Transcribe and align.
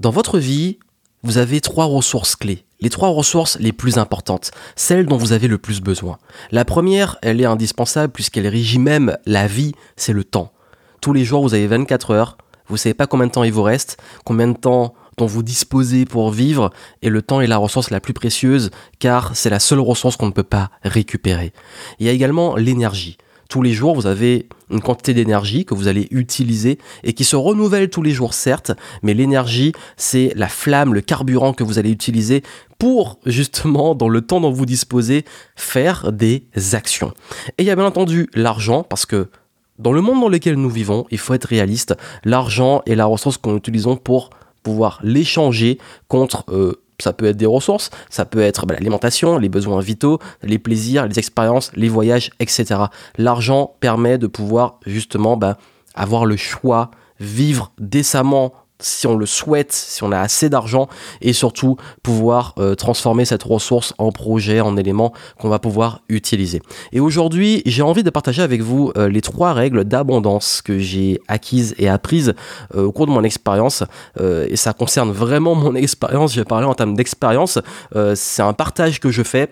Dans 0.00 0.10
votre 0.10 0.38
vie, 0.38 0.78
vous 1.22 1.36
avez 1.36 1.60
trois 1.60 1.84
ressources 1.84 2.34
clés. 2.34 2.64
Les 2.80 2.88
trois 2.88 3.10
ressources 3.10 3.58
les 3.60 3.72
plus 3.72 3.98
importantes, 3.98 4.50
celles 4.74 5.04
dont 5.04 5.18
vous 5.18 5.32
avez 5.32 5.46
le 5.46 5.58
plus 5.58 5.82
besoin. 5.82 6.16
La 6.50 6.64
première, 6.64 7.18
elle 7.20 7.38
est 7.38 7.44
indispensable 7.44 8.10
puisqu'elle 8.10 8.46
régit 8.46 8.78
même 8.78 9.18
la 9.26 9.46
vie, 9.46 9.72
c'est 9.96 10.14
le 10.14 10.24
temps. 10.24 10.54
Tous 11.02 11.12
les 11.12 11.26
jours, 11.26 11.42
vous 11.42 11.52
avez 11.52 11.66
24 11.66 12.12
heures, 12.12 12.38
vous 12.68 12.78
savez 12.78 12.94
pas 12.94 13.06
combien 13.06 13.26
de 13.26 13.32
temps 13.32 13.44
il 13.44 13.52
vous 13.52 13.62
reste, 13.62 13.98
combien 14.24 14.48
de 14.48 14.56
temps 14.56 14.94
dont 15.18 15.26
vous 15.26 15.42
disposez 15.42 16.06
pour 16.06 16.30
vivre, 16.30 16.70
et 17.02 17.10
le 17.10 17.20
temps 17.20 17.42
est 17.42 17.46
la 17.46 17.58
ressource 17.58 17.90
la 17.90 18.00
plus 18.00 18.14
précieuse 18.14 18.70
car 19.00 19.36
c'est 19.36 19.50
la 19.50 19.60
seule 19.60 19.80
ressource 19.80 20.16
qu'on 20.16 20.28
ne 20.28 20.32
peut 20.32 20.42
pas 20.42 20.70
récupérer. 20.82 21.52
Il 21.98 22.06
y 22.06 22.08
a 22.08 22.12
également 22.12 22.56
l'énergie 22.56 23.18
tous 23.50 23.60
les 23.62 23.72
jours, 23.72 23.94
vous 23.94 24.06
avez 24.06 24.48
une 24.70 24.80
quantité 24.80 25.12
d'énergie 25.12 25.64
que 25.64 25.74
vous 25.74 25.88
allez 25.88 26.06
utiliser 26.12 26.78
et 27.02 27.12
qui 27.12 27.24
se 27.24 27.36
renouvelle 27.36 27.90
tous 27.90 28.00
les 28.00 28.12
jours, 28.12 28.32
certes, 28.32 28.72
mais 29.02 29.12
l'énergie, 29.12 29.72
c'est 29.96 30.32
la 30.36 30.48
flamme, 30.48 30.94
le 30.94 31.00
carburant 31.00 31.52
que 31.52 31.64
vous 31.64 31.78
allez 31.78 31.90
utiliser 31.90 32.42
pour 32.78 33.18
justement, 33.26 33.94
dans 33.94 34.08
le 34.08 34.22
temps 34.22 34.40
dont 34.40 34.52
vous 34.52 34.66
disposez, 34.66 35.24
faire 35.56 36.12
des 36.12 36.46
actions. 36.72 37.12
Et 37.58 37.64
il 37.64 37.66
y 37.66 37.70
a 37.70 37.76
bien 37.76 37.84
entendu 37.84 38.30
l'argent, 38.34 38.84
parce 38.84 39.04
que 39.04 39.28
dans 39.78 39.92
le 39.92 40.00
monde 40.00 40.20
dans 40.20 40.28
lequel 40.28 40.54
nous 40.54 40.70
vivons, 40.70 41.06
il 41.10 41.18
faut 41.18 41.34
être 41.34 41.46
réaliste, 41.46 41.96
l'argent 42.24 42.82
est 42.86 42.94
la 42.94 43.06
ressource 43.06 43.36
qu'on 43.36 43.56
utilise 43.56 43.86
pour 44.04 44.30
pouvoir 44.62 45.00
l'échanger 45.02 45.78
contre 46.06 46.44
euh, 46.50 46.80
ça 47.02 47.12
peut 47.12 47.26
être 47.26 47.36
des 47.36 47.46
ressources, 47.46 47.90
ça 48.08 48.24
peut 48.24 48.40
être 48.40 48.66
bah, 48.66 48.74
l'alimentation, 48.74 49.38
les 49.38 49.48
besoins 49.48 49.80
vitaux, 49.80 50.18
les 50.42 50.58
plaisirs, 50.58 51.06
les 51.06 51.18
expériences, 51.18 51.70
les 51.74 51.88
voyages, 51.88 52.30
etc. 52.40 52.64
L'argent 53.18 53.74
permet 53.80 54.18
de 54.18 54.26
pouvoir 54.26 54.78
justement 54.86 55.36
bah, 55.36 55.58
avoir 55.94 56.26
le 56.26 56.36
choix, 56.36 56.90
vivre 57.18 57.72
décemment 57.78 58.52
si 58.82 59.06
on 59.06 59.16
le 59.16 59.26
souhaite, 59.26 59.72
si 59.72 60.02
on 60.02 60.12
a 60.12 60.18
assez 60.18 60.48
d'argent 60.48 60.88
et 61.20 61.32
surtout 61.32 61.76
pouvoir 62.02 62.54
euh, 62.58 62.74
transformer 62.74 63.24
cette 63.24 63.42
ressource 63.42 63.94
en 63.98 64.12
projet, 64.12 64.60
en 64.60 64.76
élément 64.76 65.12
qu'on 65.38 65.48
va 65.48 65.58
pouvoir 65.58 66.02
utiliser. 66.08 66.60
Et 66.92 67.00
aujourd'hui, 67.00 67.62
j'ai 67.66 67.82
envie 67.82 68.02
de 68.02 68.10
partager 68.10 68.42
avec 68.42 68.62
vous 68.62 68.92
euh, 68.96 69.08
les 69.08 69.20
trois 69.20 69.52
règles 69.52 69.84
d'abondance 69.84 70.62
que 70.62 70.78
j'ai 70.78 71.20
acquises 71.28 71.74
et 71.78 71.88
apprises 71.88 72.34
euh, 72.74 72.84
au 72.84 72.92
cours 72.92 73.06
de 73.06 73.12
mon 73.12 73.24
expérience 73.24 73.84
et 74.20 74.56
ça 74.56 74.72
concerne 74.72 75.10
vraiment 75.10 75.54
mon 75.54 75.74
expérience, 75.76 76.34
je 76.34 76.40
vais 76.40 76.44
parler 76.44 76.66
en 76.66 76.74
termes 76.74 76.94
d'expérience, 76.94 77.58
c'est 78.14 78.42
un 78.42 78.52
partage 78.52 79.00
que 79.00 79.10
je 79.10 79.22
fais 79.22 79.48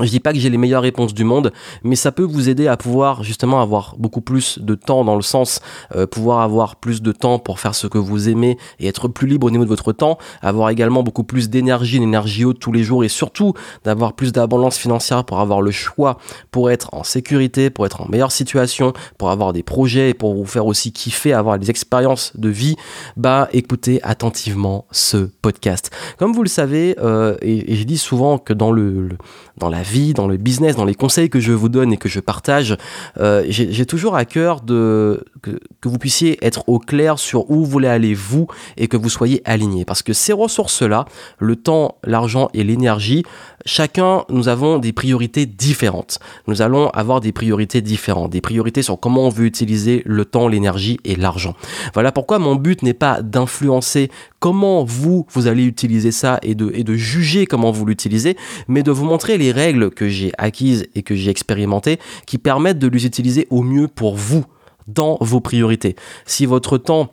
je 0.00 0.10
dis 0.10 0.20
pas 0.20 0.32
que 0.32 0.38
j'ai 0.38 0.50
les 0.50 0.58
meilleures 0.58 0.82
réponses 0.82 1.14
du 1.14 1.24
monde, 1.24 1.52
mais 1.82 1.96
ça 1.96 2.12
peut 2.12 2.22
vous 2.22 2.48
aider 2.48 2.66
à 2.68 2.76
pouvoir 2.76 3.22
justement 3.22 3.62
avoir 3.62 3.94
beaucoup 3.98 4.20
plus 4.20 4.58
de 4.58 4.74
temps 4.74 5.04
dans 5.04 5.16
le 5.16 5.22
sens 5.22 5.60
euh, 5.94 6.06
pouvoir 6.06 6.40
avoir 6.40 6.76
plus 6.76 7.02
de 7.02 7.12
temps 7.12 7.38
pour 7.38 7.60
faire 7.60 7.74
ce 7.74 7.86
que 7.86 7.98
vous 7.98 8.28
aimez 8.28 8.58
et 8.78 8.88
être 8.88 9.08
plus 9.08 9.26
libre 9.26 9.46
au 9.46 9.50
niveau 9.50 9.64
de 9.64 9.68
votre 9.68 9.92
temps, 9.92 10.18
avoir 10.42 10.70
également 10.70 11.02
beaucoup 11.02 11.24
plus 11.24 11.48
d'énergie, 11.48 11.96
une 11.96 12.02
énergie 12.02 12.44
haute 12.44 12.58
tous 12.58 12.72
les 12.72 12.82
jours 12.82 13.04
et 13.04 13.08
surtout 13.08 13.54
d'avoir 13.84 14.12
plus 14.12 14.32
d'abondance 14.32 14.76
financière 14.76 15.24
pour 15.24 15.40
avoir 15.40 15.62
le 15.62 15.70
choix 15.70 16.18
pour 16.50 16.70
être 16.70 16.92
en 16.92 17.04
sécurité, 17.04 17.70
pour 17.70 17.86
être 17.86 18.02
en 18.02 18.08
meilleure 18.08 18.32
situation, 18.32 18.92
pour 19.18 19.30
avoir 19.30 19.52
des 19.52 19.62
projets 19.62 20.10
et 20.10 20.14
pour 20.14 20.34
vous 20.34 20.46
faire 20.46 20.66
aussi 20.66 20.92
kiffer, 20.92 21.32
avoir 21.32 21.58
des 21.58 21.70
expériences 21.70 22.36
de 22.36 22.48
vie, 22.48 22.76
bah 23.16 23.48
écoutez 23.52 24.00
attentivement 24.02 24.86
ce 24.90 25.28
podcast. 25.42 25.90
Comme 26.18 26.32
vous 26.32 26.42
le 26.42 26.48
savez, 26.48 26.96
euh, 27.00 27.36
et, 27.42 27.74
je 27.76 27.84
dis 27.84 27.98
souvent 27.98 28.38
que 28.38 28.52
dans 28.52 28.72
le, 28.72 29.08
le 29.08 29.16
dans 29.58 29.68
la 29.68 29.82
dans 30.14 30.26
le 30.26 30.36
business, 30.36 30.76
dans 30.76 30.84
les 30.84 30.94
conseils 30.94 31.30
que 31.30 31.40
je 31.40 31.52
vous 31.52 31.68
donne 31.68 31.92
et 31.92 31.96
que 31.96 32.08
je 32.08 32.20
partage, 32.20 32.76
euh, 33.18 33.44
j'ai 33.48 33.86
toujours 33.86 34.16
à 34.16 34.24
cœur 34.24 34.60
de 34.60 35.24
que, 35.42 35.58
vous 35.84 35.98
puissiez 35.98 36.44
être 36.44 36.68
au 36.68 36.80
clair 36.80 37.18
sur 37.18 37.48
où 37.48 37.64
vous 37.64 37.66
voulez 37.66 37.86
aller 37.86 38.12
vous 38.12 38.48
et 38.76 38.88
que 38.88 38.96
vous 38.96 39.08
soyez 39.08 39.40
aligné. 39.44 39.84
Parce 39.84 40.02
que 40.02 40.12
ces 40.12 40.32
ressources-là, 40.32 41.04
le 41.38 41.54
temps, 41.54 41.98
l'argent 42.02 42.48
et 42.54 42.64
l'énergie, 42.64 43.22
chacun, 43.66 44.24
nous 44.30 44.48
avons 44.48 44.78
des 44.78 44.92
priorités 44.92 45.44
différentes. 45.44 46.18
Nous 46.46 46.62
allons 46.62 46.88
avoir 46.90 47.20
des 47.20 47.32
priorités 47.32 47.82
différentes, 47.82 48.30
des 48.30 48.40
priorités 48.40 48.82
sur 48.82 48.98
comment 48.98 49.26
on 49.26 49.28
veut 49.28 49.44
utiliser 49.44 50.02
le 50.06 50.24
temps, 50.24 50.48
l'énergie 50.48 50.98
et 51.04 51.16
l'argent. 51.16 51.54
Voilà 51.92 52.12
pourquoi 52.12 52.38
mon 52.38 52.54
but 52.54 52.82
n'est 52.82 52.94
pas 52.94 53.20
d'influencer 53.20 54.10
comment 54.40 54.84
vous, 54.84 55.26
vous 55.32 55.46
allez 55.46 55.64
utiliser 55.64 56.12
ça 56.12 56.38
et 56.42 56.54
de, 56.54 56.70
et 56.72 56.84
de 56.84 56.94
juger 56.94 57.46
comment 57.46 57.72
vous 57.72 57.84
l'utilisez, 57.84 58.36
mais 58.68 58.82
de 58.82 58.90
vous 58.90 59.04
montrer 59.04 59.36
les 59.36 59.52
règles 59.52 59.90
que 59.90 60.08
j'ai 60.08 60.32
acquises 60.38 60.86
et 60.94 61.02
que 61.02 61.14
j'ai 61.14 61.30
expérimentées 61.30 61.98
qui 62.26 62.38
permettent 62.38 62.78
de 62.78 62.88
les 62.88 63.04
utiliser 63.04 63.46
au 63.50 63.62
mieux 63.62 63.88
pour 63.88 64.16
vous 64.16 64.44
dans 64.86 65.18
vos 65.20 65.40
priorités. 65.40 65.96
Si 66.24 66.46
votre 66.46 66.78
temps, 66.78 67.10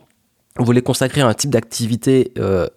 vous 0.58 0.64
voulez 0.64 0.82
consacrer 0.82 1.20
à 1.20 1.26
un 1.26 1.34
type 1.34 1.50
d'activité, 1.50 2.32
euh, 2.38 2.68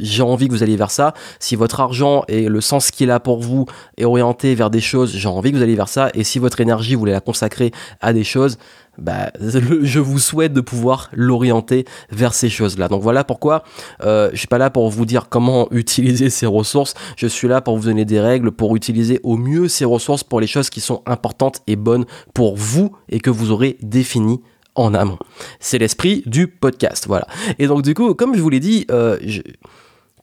j'ai 0.00 0.22
envie 0.22 0.48
que 0.48 0.52
vous 0.52 0.62
alliez 0.62 0.76
vers 0.76 0.90
ça. 0.90 1.14
Si 1.38 1.56
votre 1.56 1.80
argent 1.80 2.24
et 2.28 2.48
le 2.48 2.60
sens 2.60 2.90
qu'il 2.90 3.10
a 3.10 3.20
pour 3.20 3.40
vous 3.40 3.66
est 3.96 4.04
orienté 4.04 4.54
vers 4.54 4.70
des 4.70 4.80
choses, 4.80 5.14
j'ai 5.14 5.28
envie 5.28 5.52
que 5.52 5.56
vous 5.56 5.62
alliez 5.62 5.76
vers 5.76 5.88
ça. 5.88 6.10
Et 6.14 6.24
si 6.24 6.38
votre 6.38 6.60
énergie, 6.60 6.94
vous 6.94 7.00
voulez 7.00 7.12
la 7.12 7.20
consacrer 7.20 7.72
à 8.00 8.12
des 8.12 8.24
choses, 8.24 8.58
bah, 8.98 9.30
je 9.40 9.98
vous 9.98 10.18
souhaite 10.18 10.52
de 10.52 10.60
pouvoir 10.60 11.08
l'orienter 11.12 11.84
vers 12.10 12.34
ces 12.34 12.48
choses-là. 12.48 12.88
Donc 12.88 13.02
voilà 13.02 13.24
pourquoi 13.24 13.64
euh, 14.02 14.30
je 14.32 14.38
suis 14.38 14.46
pas 14.46 14.58
là 14.58 14.70
pour 14.70 14.88
vous 14.90 15.06
dire 15.06 15.28
comment 15.28 15.68
utiliser 15.70 16.30
ces 16.30 16.46
ressources. 16.46 16.94
Je 17.16 17.26
suis 17.26 17.48
là 17.48 17.60
pour 17.60 17.76
vous 17.76 17.84
donner 17.84 18.04
des 18.04 18.20
règles 18.20 18.52
pour 18.52 18.76
utiliser 18.76 19.20
au 19.22 19.36
mieux 19.36 19.68
ces 19.68 19.84
ressources 19.84 20.24
pour 20.24 20.40
les 20.40 20.46
choses 20.46 20.70
qui 20.70 20.80
sont 20.80 21.02
importantes 21.06 21.62
et 21.66 21.76
bonnes 21.76 22.04
pour 22.34 22.56
vous 22.56 22.96
et 23.08 23.20
que 23.20 23.30
vous 23.30 23.50
aurez 23.50 23.78
définies 23.82 24.40
en 24.74 24.94
amont. 24.94 25.18
C'est 25.58 25.78
l'esprit 25.78 26.22
du 26.26 26.46
podcast, 26.46 27.06
voilà. 27.06 27.26
Et 27.58 27.66
donc 27.66 27.82
du 27.82 27.94
coup, 27.94 28.14
comme 28.14 28.34
je 28.34 28.40
vous 28.40 28.50
l'ai 28.50 28.60
dit, 28.60 28.86
euh, 28.90 29.18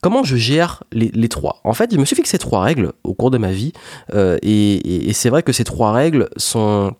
comment 0.02 0.22
je 0.22 0.36
gère 0.36 0.84
les, 0.92 1.28
trois? 1.28 1.60
En 1.64 1.72
fait, 1.72 1.92
je 1.92 1.98
me 1.98 2.04
suis 2.04 2.16
fixé 2.16 2.38
trois 2.38 2.62
règles 2.62 2.92
au 3.04 3.14
cours 3.14 3.30
de 3.30 3.38
ma 3.38 3.52
vie, 3.52 3.72
euh, 4.14 4.38
et, 4.42 5.12
c'est 5.12 5.30
vrai 5.30 5.42
que 5.42 5.52
ces 5.52 5.64
trois 5.64 5.92
règles 5.92 6.28
sont 6.36 6.94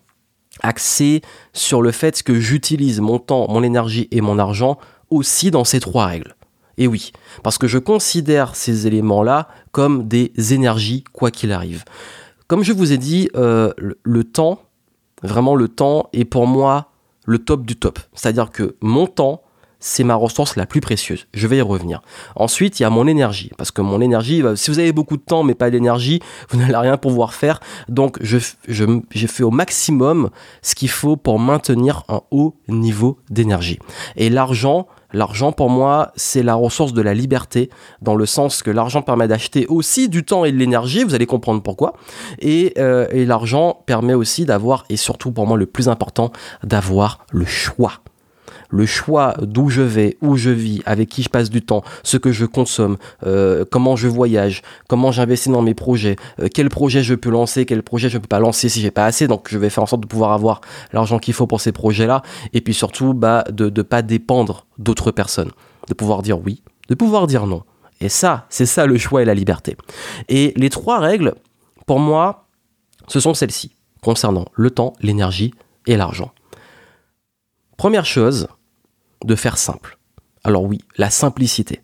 axées 0.61 1.21
sur 1.53 1.81
le 1.81 1.91
fait 1.91 2.21
que 2.23 2.39
j'utilise 2.39 2.99
mon 2.99 3.19
temps, 3.19 3.47
mon 3.49 3.63
énergie 3.63 4.07
et 4.11 4.21
mon 4.21 4.39
argent 4.39 4.77
aussi 5.09 5.51
dans 5.51 5.63
ces 5.63 5.79
trois 5.79 6.05
règles. 6.05 6.35
Et 6.77 6.87
oui, 6.87 7.11
parce 7.43 7.57
que 7.57 7.67
je 7.67 7.77
considère 7.77 8.55
ces 8.55 8.87
éléments-là 8.87 9.47
comme 9.71 10.07
des 10.07 10.31
énergies, 10.53 11.03
quoi 11.11 11.29
qu'il 11.31 11.51
arrive. 11.51 11.83
Comme 12.47 12.63
je 12.63 12.73
vous 12.73 12.93
ai 12.93 12.97
dit, 12.97 13.29
euh, 13.35 13.71
le 13.77 14.23
temps, 14.23 14.63
vraiment 15.21 15.55
le 15.55 15.67
temps 15.67 16.09
est 16.13 16.25
pour 16.25 16.47
moi 16.47 16.91
le 17.25 17.37
top 17.37 17.65
du 17.65 17.75
top. 17.75 17.99
C'est-à-dire 18.13 18.49
que 18.49 18.75
mon 18.81 19.07
temps, 19.07 19.41
c'est 19.79 20.03
ma 20.03 20.15
ressource 20.15 20.55
la 20.55 20.65
plus 20.65 20.81
précieuse. 20.81 21.27
Je 21.33 21.47
vais 21.47 21.57
y 21.57 21.61
revenir. 21.61 22.01
Ensuite, 22.35 22.79
il 22.79 22.83
y 22.83 22.85
a 22.85 22.89
mon 22.89 23.07
énergie. 23.07 23.51
Parce 23.57 23.71
que 23.71 23.81
mon 23.81 24.01
énergie, 24.01 24.41
bah, 24.41 24.55
si 24.55 24.71
vous 24.71 24.79
avez 24.79 24.91
beaucoup 24.91 25.17
de 25.17 25.21
temps 25.21 25.43
mais 25.43 25.55
pas 25.55 25.69
d'énergie, 25.69 26.19
vous 26.49 26.59
n'allez 26.59 26.75
rien 26.75 26.97
pouvoir 26.97 27.33
faire. 27.33 27.59
Donc, 27.87 28.17
je, 28.21 28.37
je, 28.67 28.85
j'ai 29.11 29.27
fait 29.27 29.43
au 29.43 29.51
maximum 29.51 30.29
ce 30.61 30.75
qu'il 30.75 30.89
faut 30.89 31.15
pour 31.15 31.39
maintenir 31.39 32.03
un 32.09 32.21
haut 32.31 32.55
niveau 32.67 33.19
d'énergie. 33.29 33.79
Et 34.15 34.29
l'argent, 34.29 34.87
L'argent, 35.11 35.51
pour 35.51 35.71
moi, 35.71 36.11
c'est 36.15 36.43
la 36.43 36.53
ressource 36.53 36.93
de 36.93 37.01
la 37.01 37.15
liberté, 37.15 37.71
dans 38.01 38.15
le 38.15 38.27
sens 38.27 38.61
que 38.61 38.69
l'argent 38.69 39.01
permet 39.01 39.27
d'acheter 39.27 39.65
aussi 39.65 40.07
du 40.07 40.23
temps 40.23 40.45
et 40.45 40.51
de 40.51 40.57
l'énergie, 40.57 41.03
vous 41.03 41.15
allez 41.15 41.25
comprendre 41.25 41.63
pourquoi. 41.63 41.93
Et, 42.37 42.73
euh, 42.77 43.07
et 43.09 43.25
l'argent 43.25 43.81
permet 43.87 44.13
aussi 44.13 44.45
d'avoir, 44.45 44.85
et 44.89 44.97
surtout 44.97 45.31
pour 45.31 45.47
moi 45.47 45.57
le 45.57 45.65
plus 45.65 45.89
important, 45.89 46.31
d'avoir 46.63 47.25
le 47.31 47.45
choix 47.45 47.93
le 48.69 48.85
choix 48.85 49.35
d'où 49.41 49.69
je 49.69 49.81
vais, 49.81 50.17
où 50.21 50.37
je 50.37 50.49
vis, 50.49 50.81
avec 50.85 51.09
qui 51.09 51.23
je 51.23 51.29
passe 51.29 51.49
du 51.49 51.61
temps, 51.61 51.83
ce 52.03 52.17
que 52.17 52.31
je 52.31 52.45
consomme, 52.45 52.97
euh, 53.25 53.65
comment 53.69 53.95
je 53.95 54.07
voyage, 54.07 54.61
comment 54.87 55.11
j'investis 55.11 55.51
dans 55.51 55.61
mes 55.61 55.73
projets, 55.73 56.15
euh, 56.39 56.47
quel 56.53 56.69
projet 56.69 57.03
je 57.03 57.15
peux 57.15 57.29
lancer, 57.29 57.65
quel 57.65 57.83
projet 57.83 58.09
je 58.09 58.17
ne 58.17 58.21
peux 58.21 58.27
pas 58.27 58.39
lancer 58.39 58.69
si 58.69 58.81
j'ai 58.81 58.91
pas 58.91 59.05
assez. 59.05 59.27
Donc 59.27 59.47
je 59.49 59.57
vais 59.57 59.69
faire 59.69 59.83
en 59.83 59.87
sorte 59.87 60.01
de 60.01 60.07
pouvoir 60.07 60.31
avoir 60.31 60.61
l'argent 60.93 61.19
qu'il 61.19 61.33
faut 61.33 61.47
pour 61.47 61.61
ces 61.61 61.71
projets-là. 61.71 62.21
Et 62.53 62.61
puis 62.61 62.73
surtout, 62.73 63.13
bah, 63.13 63.43
de 63.51 63.69
ne 63.69 63.81
pas 63.81 64.01
dépendre 64.01 64.65
d'autres 64.77 65.11
personnes. 65.11 65.51
De 65.87 65.93
pouvoir 65.93 66.21
dire 66.21 66.39
oui, 66.39 66.61
de 66.87 66.95
pouvoir 66.95 67.25
dire 67.27 67.47
non. 67.47 67.63
Et 68.01 68.09
ça, 68.09 68.45
c'est 68.49 68.65
ça 68.65 68.85
le 68.85 68.97
choix 68.97 69.21
et 69.21 69.25
la 69.25 69.33
liberté. 69.33 69.75
Et 70.29 70.53
les 70.55 70.69
trois 70.69 70.99
règles, 70.99 71.33
pour 71.85 71.99
moi, 71.99 72.47
ce 73.07 73.19
sont 73.19 73.33
celles-ci, 73.33 73.75
concernant 74.01 74.45
le 74.53 74.71
temps, 74.71 74.93
l'énergie 75.01 75.53
et 75.87 75.97
l'argent. 75.97 76.31
Première 77.75 78.05
chose, 78.05 78.47
de 79.25 79.35
faire 79.35 79.57
simple. 79.57 79.97
Alors 80.43 80.63
oui, 80.63 80.79
la 80.97 81.09
simplicité. 81.09 81.81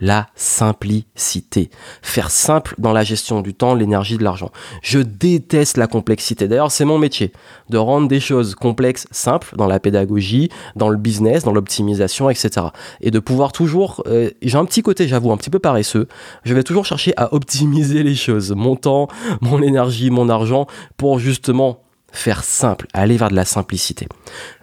La 0.00 0.28
simplicité. 0.34 1.68
Faire 2.00 2.30
simple 2.30 2.74
dans 2.78 2.94
la 2.94 3.04
gestion 3.04 3.42
du 3.42 3.52
temps, 3.52 3.74
l'énergie, 3.74 4.16
de 4.16 4.24
l'argent. 4.24 4.50
Je 4.82 4.98
déteste 4.98 5.76
la 5.76 5.86
complexité. 5.86 6.48
D'ailleurs, 6.48 6.72
c'est 6.72 6.86
mon 6.86 6.98
métier 6.98 7.32
de 7.68 7.76
rendre 7.76 8.08
des 8.08 8.20
choses 8.20 8.54
complexes 8.54 9.06
simples 9.10 9.54
dans 9.56 9.66
la 9.66 9.78
pédagogie, 9.78 10.48
dans 10.74 10.88
le 10.88 10.96
business, 10.96 11.44
dans 11.44 11.52
l'optimisation, 11.52 12.30
etc. 12.30 12.68
Et 13.02 13.10
de 13.10 13.18
pouvoir 13.18 13.52
toujours... 13.52 14.02
Euh, 14.06 14.30
j'ai 14.40 14.56
un 14.56 14.64
petit 14.64 14.80
côté, 14.80 15.06
j'avoue, 15.06 15.32
un 15.32 15.36
petit 15.36 15.50
peu 15.50 15.58
paresseux. 15.58 16.08
Je 16.44 16.54
vais 16.54 16.62
toujours 16.62 16.86
chercher 16.86 17.12
à 17.18 17.34
optimiser 17.34 18.02
les 18.02 18.14
choses. 18.14 18.52
Mon 18.52 18.76
temps, 18.76 19.08
mon 19.42 19.60
énergie, 19.60 20.08
mon 20.08 20.30
argent, 20.30 20.66
pour 20.96 21.18
justement 21.18 21.82
faire 22.10 22.42
simple, 22.42 22.86
aller 22.94 23.18
vers 23.18 23.28
de 23.28 23.36
la 23.36 23.44
simplicité. 23.44 24.08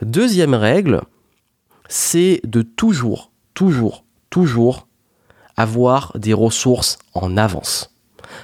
Deuxième 0.02 0.56
règle, 0.56 1.02
c'est 1.88 2.42
de 2.44 2.62
toujours, 2.62 3.32
toujours, 3.54 4.04
toujours 4.30 4.88
avoir 5.56 6.14
des 6.18 6.34
ressources 6.34 7.00
en 7.14 7.38
avance. 7.38 7.96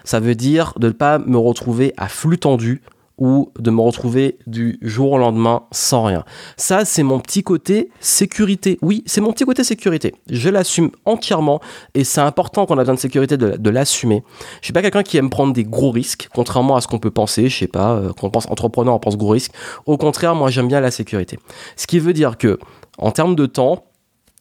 Ça 0.04 0.20
veut 0.20 0.36
dire 0.36 0.74
de 0.78 0.88
ne 0.88 0.94
pas 0.94 1.20
me 1.20 1.38
retrouver 1.38 1.94
à 1.98 2.08
flux 2.08 2.40
tendu 2.40 2.82
ou 3.18 3.52
de 3.60 3.70
me 3.70 3.82
retrouver 3.82 4.38
du 4.48 4.80
jour 4.82 5.12
au 5.14 5.18
lendemain 5.18 5.64
sans 5.72 6.04
rien. 6.04 6.24
Ça, 6.58 6.84
c'est 6.84 7.04
mon 7.04 7.20
petit 7.20 7.44
côté 7.44 7.90
sécurité. 8.00 8.80
Oui, 8.82 9.04
c'est 9.06 9.22
mon 9.22 9.32
petit 9.32 9.46
côté 9.46 9.64
sécurité. 9.64 10.14
Je 10.30 10.50
l'assume 10.50 10.92
entièrement 11.06 11.62
et 11.94 12.04
c'est 12.04 12.22
important 12.22 12.66
quand 12.66 12.76
on 12.76 12.78
a 12.78 12.82
besoin 12.82 12.96
de 12.96 13.00
sécurité 13.00 13.38
de, 13.38 13.70
l'assumer. 13.70 14.24
Je 14.62 14.68
suis 14.68 14.74
pas 14.74 14.82
quelqu'un 14.82 15.04
qui 15.04 15.18
aime 15.18 15.30
prendre 15.30 15.54
des 15.54 15.64
gros 15.64 15.92
risques, 15.92 16.30
contrairement 16.34 16.76
à 16.76 16.82
ce 16.82 16.88
qu'on 16.88 17.00
peut 17.00 17.12
penser. 17.12 17.50
Je 17.50 17.58
sais 17.58 17.68
pas, 17.68 17.94
euh, 17.94 18.14
quand 18.14 18.28
on 18.28 18.30
pense 18.30 18.50
entrepreneur, 18.50 18.94
on 18.94 19.00
pense 19.00 19.18
gros 19.18 19.30
risques. 19.30 19.54
Au 19.86 19.98
contraire, 19.98 20.36
moi, 20.36 20.50
j'aime 20.50 20.68
bien 20.68 20.80
la 20.80 20.92
sécurité. 20.92 21.40
Ce 21.76 21.88
qui 21.88 22.00
veut 22.00 22.14
dire 22.14 22.38
que, 22.38 22.60
en 22.98 23.12
termes 23.12 23.36
de 23.36 23.46
temps, 23.46 23.86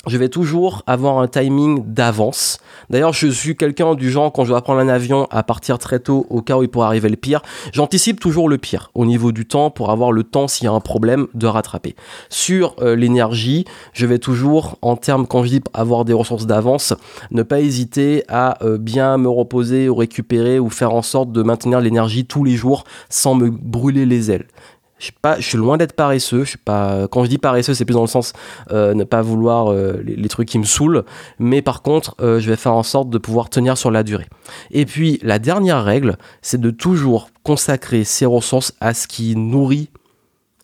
je 0.06 0.18
vais 0.18 0.28
toujours 0.28 0.82
avoir 0.86 1.18
un 1.18 1.28
timing 1.28 1.84
d'avance. 1.86 2.58
D'ailleurs, 2.90 3.12
je 3.12 3.28
suis 3.28 3.56
quelqu'un 3.56 3.94
du 3.94 4.10
genre, 4.10 4.32
quand 4.32 4.44
je 4.44 4.50
dois 4.50 4.62
prendre 4.62 4.80
un 4.80 4.88
avion, 4.88 5.26
à 5.30 5.42
partir 5.42 5.78
très 5.78 6.00
tôt 6.00 6.26
au 6.30 6.42
cas 6.42 6.56
où 6.56 6.62
il 6.62 6.68
pourrait 6.68 6.86
arriver 6.86 7.08
le 7.08 7.16
pire, 7.16 7.42
j'anticipe 7.72 8.20
toujours 8.20 8.48
le 8.48 8.58
pire 8.58 8.90
au 8.94 9.06
niveau 9.06 9.32
du 9.32 9.46
temps 9.46 9.70
pour 9.70 9.90
avoir 9.90 10.12
le 10.12 10.24
temps, 10.24 10.48
s'il 10.48 10.64
y 10.64 10.68
a 10.68 10.72
un 10.72 10.80
problème, 10.80 11.26
de 11.34 11.46
rattraper. 11.46 11.94
Sur 12.28 12.74
euh, 12.80 12.96
l'énergie, 12.96 13.64
je 13.92 14.06
vais 14.06 14.18
toujours, 14.18 14.78
en 14.82 14.96
termes, 14.96 15.26
quand 15.26 15.44
je 15.44 15.48
dis 15.48 15.60
avoir 15.72 16.04
des 16.04 16.12
ressources 16.12 16.46
d'avance, 16.46 16.94
ne 17.30 17.42
pas 17.42 17.60
hésiter 17.60 18.24
à 18.28 18.62
euh, 18.64 18.78
bien 18.78 19.18
me 19.18 19.28
reposer 19.28 19.88
ou 19.88 19.94
récupérer 19.94 20.58
ou 20.58 20.68
faire 20.70 20.92
en 20.92 21.02
sorte 21.02 21.32
de 21.32 21.42
maintenir 21.42 21.80
l'énergie 21.80 22.24
tous 22.24 22.44
les 22.44 22.56
jours 22.56 22.84
sans 23.08 23.34
me 23.34 23.50
brûler 23.50 24.06
les 24.06 24.30
ailes. 24.30 24.46
Je 25.38 25.42
suis 25.42 25.58
loin 25.58 25.76
d'être 25.76 25.94
paresseux. 25.94 26.44
Quand 26.66 27.24
je 27.24 27.28
dis 27.28 27.38
paresseux, 27.38 27.74
c'est 27.74 27.84
plus 27.84 27.94
dans 27.94 28.02
le 28.02 28.06
sens 28.06 28.32
euh, 28.70 28.94
ne 28.94 29.04
pas 29.04 29.22
vouloir 29.22 29.72
euh, 29.72 30.00
les, 30.04 30.28
trucs 30.28 30.48
qui 30.48 30.58
me 30.58 30.64
saoulent. 30.64 31.04
Mais 31.38 31.60
par 31.60 31.82
contre, 31.82 32.14
euh, 32.20 32.38
je 32.38 32.48
vais 32.48 32.56
faire 32.56 32.74
en 32.74 32.82
sorte 32.82 33.10
de 33.10 33.18
pouvoir 33.18 33.50
tenir 33.50 33.76
sur 33.76 33.90
la 33.90 34.02
durée. 34.02 34.28
Et 34.70 34.86
puis 34.86 35.18
la 35.22 35.38
dernière 35.38 35.82
règle, 35.82 36.16
c'est 36.40 36.60
de 36.60 36.70
toujours 36.70 37.30
consacrer 37.42 38.04
ses 38.04 38.26
ressources 38.26 38.74
à 38.80 38.94
ce 38.94 39.08
qui 39.08 39.34
nourrit 39.34 39.90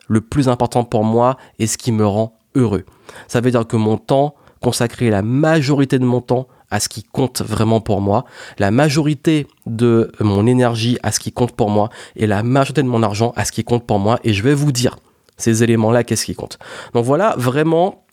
le 0.06 0.20
plus 0.20 0.48
important 0.48 0.84
pour 0.84 1.04
moi 1.04 1.36
et 1.58 1.66
ce 1.66 1.76
qui 1.76 1.92
me 1.92 2.06
rend 2.06 2.38
heureux. 2.54 2.84
Ça 3.26 3.40
veut 3.40 3.50
dire 3.50 3.66
que 3.66 3.76
mon 3.76 3.98
temps, 3.98 4.34
consacrer 4.62 5.10
la 5.10 5.22
majorité 5.22 5.98
de 5.98 6.04
mon 6.04 6.20
temps 6.20 6.48
à 6.70 6.80
ce 6.80 6.88
qui 6.88 7.02
compte 7.02 7.42
vraiment 7.42 7.80
pour 7.80 8.00
moi, 8.00 8.24
la 8.58 8.70
majorité 8.70 9.46
de 9.66 10.12
mon 10.20 10.46
énergie 10.46 10.98
à 11.02 11.12
ce 11.12 11.20
qui 11.20 11.32
compte 11.32 11.52
pour 11.52 11.70
moi 11.70 11.88
et 12.16 12.26
la 12.26 12.42
majorité 12.42 12.82
de 12.82 12.88
mon 12.88 13.02
argent 13.02 13.32
à 13.36 13.44
ce 13.44 13.52
qui 13.52 13.64
compte 13.64 13.86
pour 13.86 13.98
moi. 13.98 14.18
Et 14.24 14.32
je 14.34 14.42
vais 14.42 14.54
vous 14.54 14.72
dire 14.72 14.98
ces 15.36 15.62
éléments-là, 15.62 16.04
qu'est-ce 16.04 16.26
qui 16.26 16.34
compte. 16.34 16.58
Donc 16.94 17.04
voilà 17.04 17.34
vraiment 17.38 18.04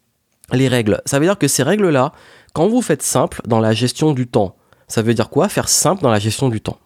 les 0.51 0.67
règles. 0.67 1.01
Ça 1.05 1.19
veut 1.19 1.25
dire 1.25 1.37
que 1.37 1.47
ces 1.47 1.63
règles-là, 1.63 2.13
quand 2.53 2.67
vous 2.67 2.81
faites 2.81 3.01
simple 3.01 3.41
dans 3.45 3.59
la 3.59 3.73
gestion 3.73 4.13
du 4.13 4.27
temps, 4.27 4.55
ça 4.87 5.01
veut 5.01 5.13
dire 5.13 5.29
quoi? 5.29 5.49
Faire 5.49 5.67
simple 5.67 6.03
dans 6.03 6.11
la 6.11 6.19
gestion 6.19 6.49
du 6.49 6.61
temps. 6.61 6.77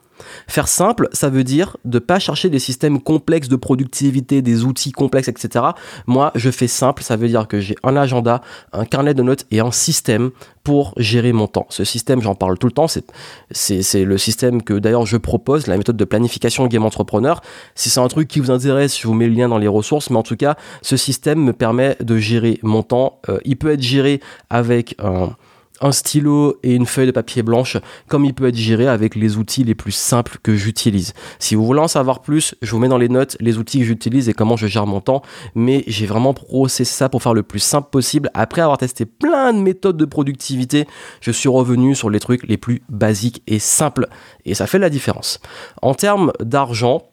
Faire 0.48 0.68
simple, 0.68 1.10
ça 1.12 1.30
veut 1.30 1.44
dire 1.44 1.78
de 1.86 1.98
ne 1.98 2.00
pas 2.00 2.20
chercher 2.20 2.50
des 2.50 2.60
systèmes 2.60 3.02
complexes 3.02 3.48
de 3.48 3.56
productivité, 3.56 4.42
des 4.42 4.64
outils 4.64 4.92
complexes, 4.92 5.28
etc. 5.28 5.66
Moi, 6.08 6.32
je 6.36 6.50
fais 6.50 6.68
simple, 6.68 7.04
ça 7.04 7.16
veut 7.16 7.28
dire 7.28 7.48
que 7.48 7.60
j'ai 7.60 7.76
un 7.84 7.96
agenda, 7.96 8.42
un 8.74 8.86
carnet 8.86 9.14
de 9.14 9.24
notes 9.24 9.46
et 9.52 9.60
un 9.60 9.72
système 9.72 10.32
pour 10.64 10.94
gérer 10.98 11.34
mon 11.34 11.48
temps. 11.48 11.66
Ce 11.70 11.84
système, 11.84 12.22
j'en 12.22 12.36
parle 12.36 12.58
tout 12.58 12.68
le 12.68 12.74
temps, 12.74 12.88
c'est 12.88 14.04
le 14.06 14.18
système 14.18 14.62
que 14.62 14.74
d'ailleurs 14.74 15.06
je 15.06 15.18
propose, 15.18 15.68
la 15.68 15.78
méthode 15.78 15.98
de 15.98 16.06
planification 16.06 16.68
Game 16.68 16.86
Entrepreneur. 16.86 17.42
Si 17.76 17.90
c'est 17.90 18.00
un 18.00 18.08
truc 18.08 18.28
qui 18.28 18.40
vous 18.40 18.52
intéresse, 18.52 19.00
je 19.00 19.08
vous 19.08 19.14
mets 19.14 19.28
le 19.28 19.34
lien 19.34 19.50
dans 19.50 19.58
les 19.58 19.68
ressources, 19.68 20.10
mais 20.10 20.18
en 20.18 20.24
tout 20.24 20.36
cas, 20.36 20.56
ce 20.82 20.98
système 20.98 21.44
me 21.44 21.54
permet 21.54 21.96
de 22.02 22.18
gérer 22.18 22.60
mon 22.62 22.84
temps. 22.84 23.20
Euh, 23.30 23.40
il 23.46 23.58
peut 23.58 23.72
être 23.72 23.82
géré 23.82 24.22
avec 24.50 24.96
un 25.00 25.36
un 25.82 25.92
stylo 25.92 26.58
et 26.64 26.76
une 26.76 26.86
feuille 26.86 27.08
de 27.08 27.12
papier 27.12 27.44
blanche, 27.44 27.78
comme 28.08 28.26
il 28.26 28.34
peut 28.34 28.48
être 28.48 28.56
géré 28.56 28.88
avec 28.88 29.16
les 29.16 29.38
outils 29.38 29.64
les 29.64 29.76
plus 29.76 29.92
simples 29.92 30.38
que 30.44 30.56
j'utilise. 30.56 31.14
Si 31.40 31.56
vous 31.56 31.66
voulez 31.66 31.80
en 31.80 31.88
savoir 31.88 32.22
plus, 32.22 32.56
je 32.62 32.72
vous 32.72 32.80
mets 32.80 32.88
dans 32.88 32.98
les 32.98 33.10
notes 33.10 33.38
les 33.40 33.58
outils 33.58 33.80
que 33.80 33.86
j'utilise 33.86 34.30
et 34.30 34.34
comment 34.34 34.58
je 34.58 34.68
gère 34.68 34.88
mon 34.88 35.02
temps, 35.02 35.22
mais 35.56 35.84
j'ai 35.88 36.06
vraiment 36.06 36.34
processé 36.34 36.94
ça 36.94 37.10
pour 37.10 37.22
faire 37.24 37.34
le 37.34 37.44
plus 37.44 37.60
simple 37.60 37.90
possible. 37.90 38.30
Après 38.34 38.62
avoir 38.62 38.78
testé 38.78 39.06
plein 39.06 39.54
de 39.54 39.60
méthodes 39.60 39.98
de 39.98 40.06
productivité, 40.06 40.88
je 41.22 41.32
suis 41.32 41.50
revenu 41.50 41.96
sur 41.96 42.10
les 42.10 42.20
trucs 42.20 42.48
les 42.48 42.58
plus 42.58 42.82
basiques 42.90 43.44
et 43.48 43.60
simples, 43.60 44.08
et 44.46 44.54
ça 44.54 44.68
fait 44.68 44.80
la 44.80 44.90
différence. 44.90 45.40
En 45.82 45.94
termes 45.94 46.32
d'argent, 46.40 47.04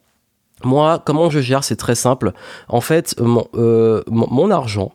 moi, 0.65 1.03
comment 1.05 1.29
je 1.29 1.41
gère, 1.41 1.65
c'est 1.65 1.77
très 1.77 1.95
simple. 1.95 2.33
En 2.69 2.81
fait, 2.81 3.21
mon, 3.21 3.47
euh, 3.57 4.03
mon 4.09 4.51
argent, 4.51 4.93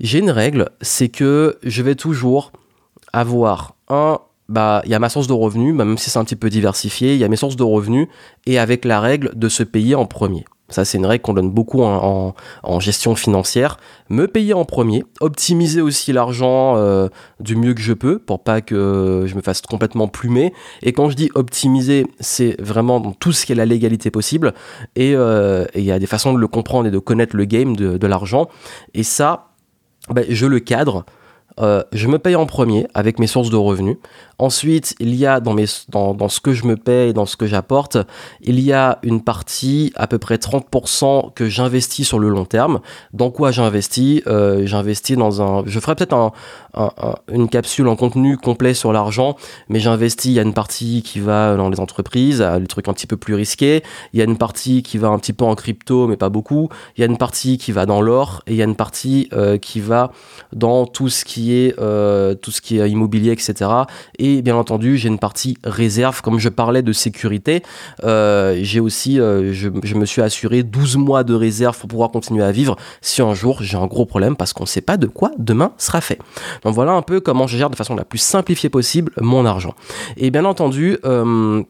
j'ai 0.00 0.18
une 0.18 0.30
règle, 0.30 0.70
c'est 0.80 1.08
que 1.08 1.58
je 1.62 1.82
vais 1.82 1.94
toujours 1.94 2.52
avoir 3.12 3.74
un 3.88 4.20
bah 4.48 4.80
il 4.84 4.90
y 4.90 4.94
a 4.94 4.98
ma 4.98 5.10
source 5.10 5.26
de 5.26 5.34
revenus, 5.34 5.76
bah, 5.76 5.84
même 5.84 5.98
si 5.98 6.08
c'est 6.08 6.18
un 6.18 6.24
petit 6.24 6.36
peu 6.36 6.48
diversifié, 6.48 7.14
il 7.14 7.20
y 7.20 7.24
a 7.24 7.28
mes 7.28 7.36
sources 7.36 7.56
de 7.56 7.64
revenus 7.64 8.08
et 8.46 8.58
avec 8.58 8.84
la 8.84 9.00
règle 9.00 9.32
de 9.34 9.48
se 9.48 9.62
payer 9.62 9.94
en 9.94 10.06
premier. 10.06 10.44
Ça, 10.70 10.84
c'est 10.84 10.98
une 10.98 11.06
règle 11.06 11.22
qu'on 11.22 11.32
donne 11.32 11.50
beaucoup 11.50 11.82
en, 11.82 12.34
gestion 12.78 13.14
financière. 13.14 13.78
Me 14.10 14.28
payer 14.28 14.52
en 14.52 14.66
premier, 14.66 15.02
optimiser 15.20 15.80
aussi 15.80 16.12
l'argent 16.12 16.76
euh, 16.76 17.08
du 17.40 17.56
mieux 17.56 17.72
que 17.72 17.80
je 17.80 17.94
peux 17.94 18.18
pour 18.18 18.42
pas 18.42 18.60
que 18.60 19.24
je 19.26 19.34
me 19.34 19.40
fasse 19.40 19.62
complètement 19.62 20.08
plumer. 20.08 20.52
Et 20.82 20.92
quand 20.92 21.08
je 21.08 21.16
dis 21.16 21.30
optimiser, 21.34 22.06
c'est 22.20 22.60
vraiment 22.60 23.00
tout 23.18 23.32
ce 23.32 23.46
qui 23.46 23.52
est 23.52 23.54
la 23.54 23.64
légalité 23.64 24.10
possible. 24.10 24.52
Et 24.94 25.14
euh, 25.14 25.64
il 25.74 25.84
y 25.84 25.92
a 25.92 25.98
des 25.98 26.06
façons 26.06 26.34
de 26.34 26.38
le 26.38 26.48
comprendre 26.48 26.86
et 26.86 26.90
de 26.90 26.98
connaître 26.98 27.34
le 27.34 27.46
game 27.46 27.74
de 27.74 28.06
l'argent. 28.06 28.48
Et 28.92 29.04
ça, 29.04 29.47
ben, 30.14 30.24
je 30.28 30.46
le 30.46 30.60
cadre. 30.60 31.04
Euh, 31.60 31.82
je 31.92 32.08
me 32.08 32.18
paye 32.18 32.36
en 32.36 32.46
premier 32.46 32.86
avec 32.94 33.18
mes 33.18 33.26
sources 33.26 33.50
de 33.50 33.56
revenus. 33.56 33.96
Ensuite, 34.38 34.94
il 35.00 35.14
y 35.16 35.26
a 35.26 35.40
dans, 35.40 35.56
ce 35.56 36.40
que 36.40 36.52
je 36.52 36.64
me 36.64 36.76
paye, 36.76 37.12
dans 37.12 37.26
ce 37.26 37.36
que 37.36 37.46
j'apporte, 37.46 37.98
il 38.40 38.60
y 38.60 38.72
a 38.72 39.00
une 39.02 39.20
partie, 39.20 39.92
à 39.96 40.06
peu 40.06 40.18
près 40.18 40.36
30% 40.36 41.34
que 41.34 41.48
j'investis 41.48 42.06
sur 42.06 42.20
le 42.20 42.28
long 42.28 42.44
terme. 42.44 42.80
Dans 43.12 43.30
quoi 43.30 43.50
j'investis? 43.50 44.22
Euh, 44.28 44.64
J'investis 44.64 45.16
dans 45.16 45.42
un... 45.42 45.64
Je 45.66 45.80
ferai 45.80 45.96
peut-être 45.96 46.14
un, 46.14 46.32
une 47.32 47.48
capsule 47.48 47.88
en 47.88 47.96
contenu 47.96 48.36
complet 48.36 48.74
sur 48.74 48.92
l'argent, 48.92 49.36
mais 49.68 49.80
j'investis, 49.80 50.30
il 50.30 50.34
y 50.34 50.38
a 50.38 50.42
une 50.42 50.54
partie 50.54 51.02
qui 51.02 51.18
va 51.20 51.56
dans 51.56 51.68
les 51.68 51.80
entreprises, 51.80 52.42
les 52.42 52.66
trucs 52.66 52.88
un 52.88 52.92
petit 52.92 53.06
peu 53.06 53.16
plus 53.16 53.34
risqués, 53.34 53.82
il 54.12 54.18
y 54.18 54.22
a 54.22 54.24
une 54.24 54.38
partie 54.38 54.82
qui 54.82 54.98
va 54.98 55.08
un 55.08 55.18
petit 55.18 55.32
peu 55.32 55.44
en 55.44 55.54
crypto, 55.54 56.06
mais 56.06 56.16
pas 56.16 56.28
beaucoup, 56.28 56.68
il 56.96 57.00
y 57.00 57.02
a 57.02 57.06
une 57.06 57.18
partie 57.18 57.58
qui 57.58 57.72
va 57.72 57.86
dans 57.86 58.00
l'or, 58.00 58.42
et 58.46 58.52
il 58.52 58.56
y 58.56 58.62
a 58.62 58.64
une 58.64 58.76
partie 58.76 59.28
euh, 59.32 59.58
qui 59.58 59.80
va 59.80 60.12
dans 60.52 60.86
tout 60.86 61.08
ce 61.08 61.24
qui 61.24 61.47
euh, 61.78 62.34
tout 62.34 62.50
ce 62.50 62.60
qui 62.60 62.78
est 62.78 62.90
immobilier, 62.90 63.32
etc. 63.32 63.70
Et 64.18 64.42
bien 64.42 64.56
entendu, 64.56 64.96
j'ai 64.96 65.08
une 65.08 65.18
partie 65.18 65.58
réserve, 65.64 66.20
comme 66.22 66.38
je 66.38 66.48
parlais 66.48 66.82
de 66.82 66.92
sécurité, 66.92 67.62
euh, 68.04 68.58
j'ai 68.62 68.80
aussi, 68.80 69.16
je, 69.16 69.52
je, 69.82 69.94
me 69.94 70.04
suis 70.04 70.22
assuré 70.22 70.62
12 70.62 70.96
mois 70.96 71.24
de 71.24 71.34
réserve 71.34 71.78
pour 71.78 71.88
pouvoir 71.88 72.10
continuer 72.10 72.44
à 72.44 72.52
vivre 72.52 72.76
si 73.00 73.22
un 73.22 73.34
jour 73.34 73.62
j'ai 73.62 73.76
un 73.76 73.86
gros 73.86 74.06
problème, 74.06 74.36
parce 74.36 74.52
qu'on 74.52 74.64
ne 74.64 74.68
sait 74.68 74.80
pas 74.80 74.96
de 74.96 75.06
quoi 75.06 75.30
demain 75.38 75.72
sera 75.78 76.00
fait. 76.00 76.18
Donc 76.64 76.74
voilà 76.74 76.92
un 76.92 77.02
peu 77.02 77.20
comment 77.20 77.46
je 77.46 77.56
gère 77.56 77.70
de 77.70 77.76
façon 77.76 77.94
la 77.94 78.04
plus 78.04 78.18
simplifiée 78.18 78.68
possible 78.68 79.12
mon 79.20 79.44
argent. 79.46 79.74
Et 80.16 80.30
bien 80.30 80.44
entendu, 80.44 80.98
euh, 81.04 81.62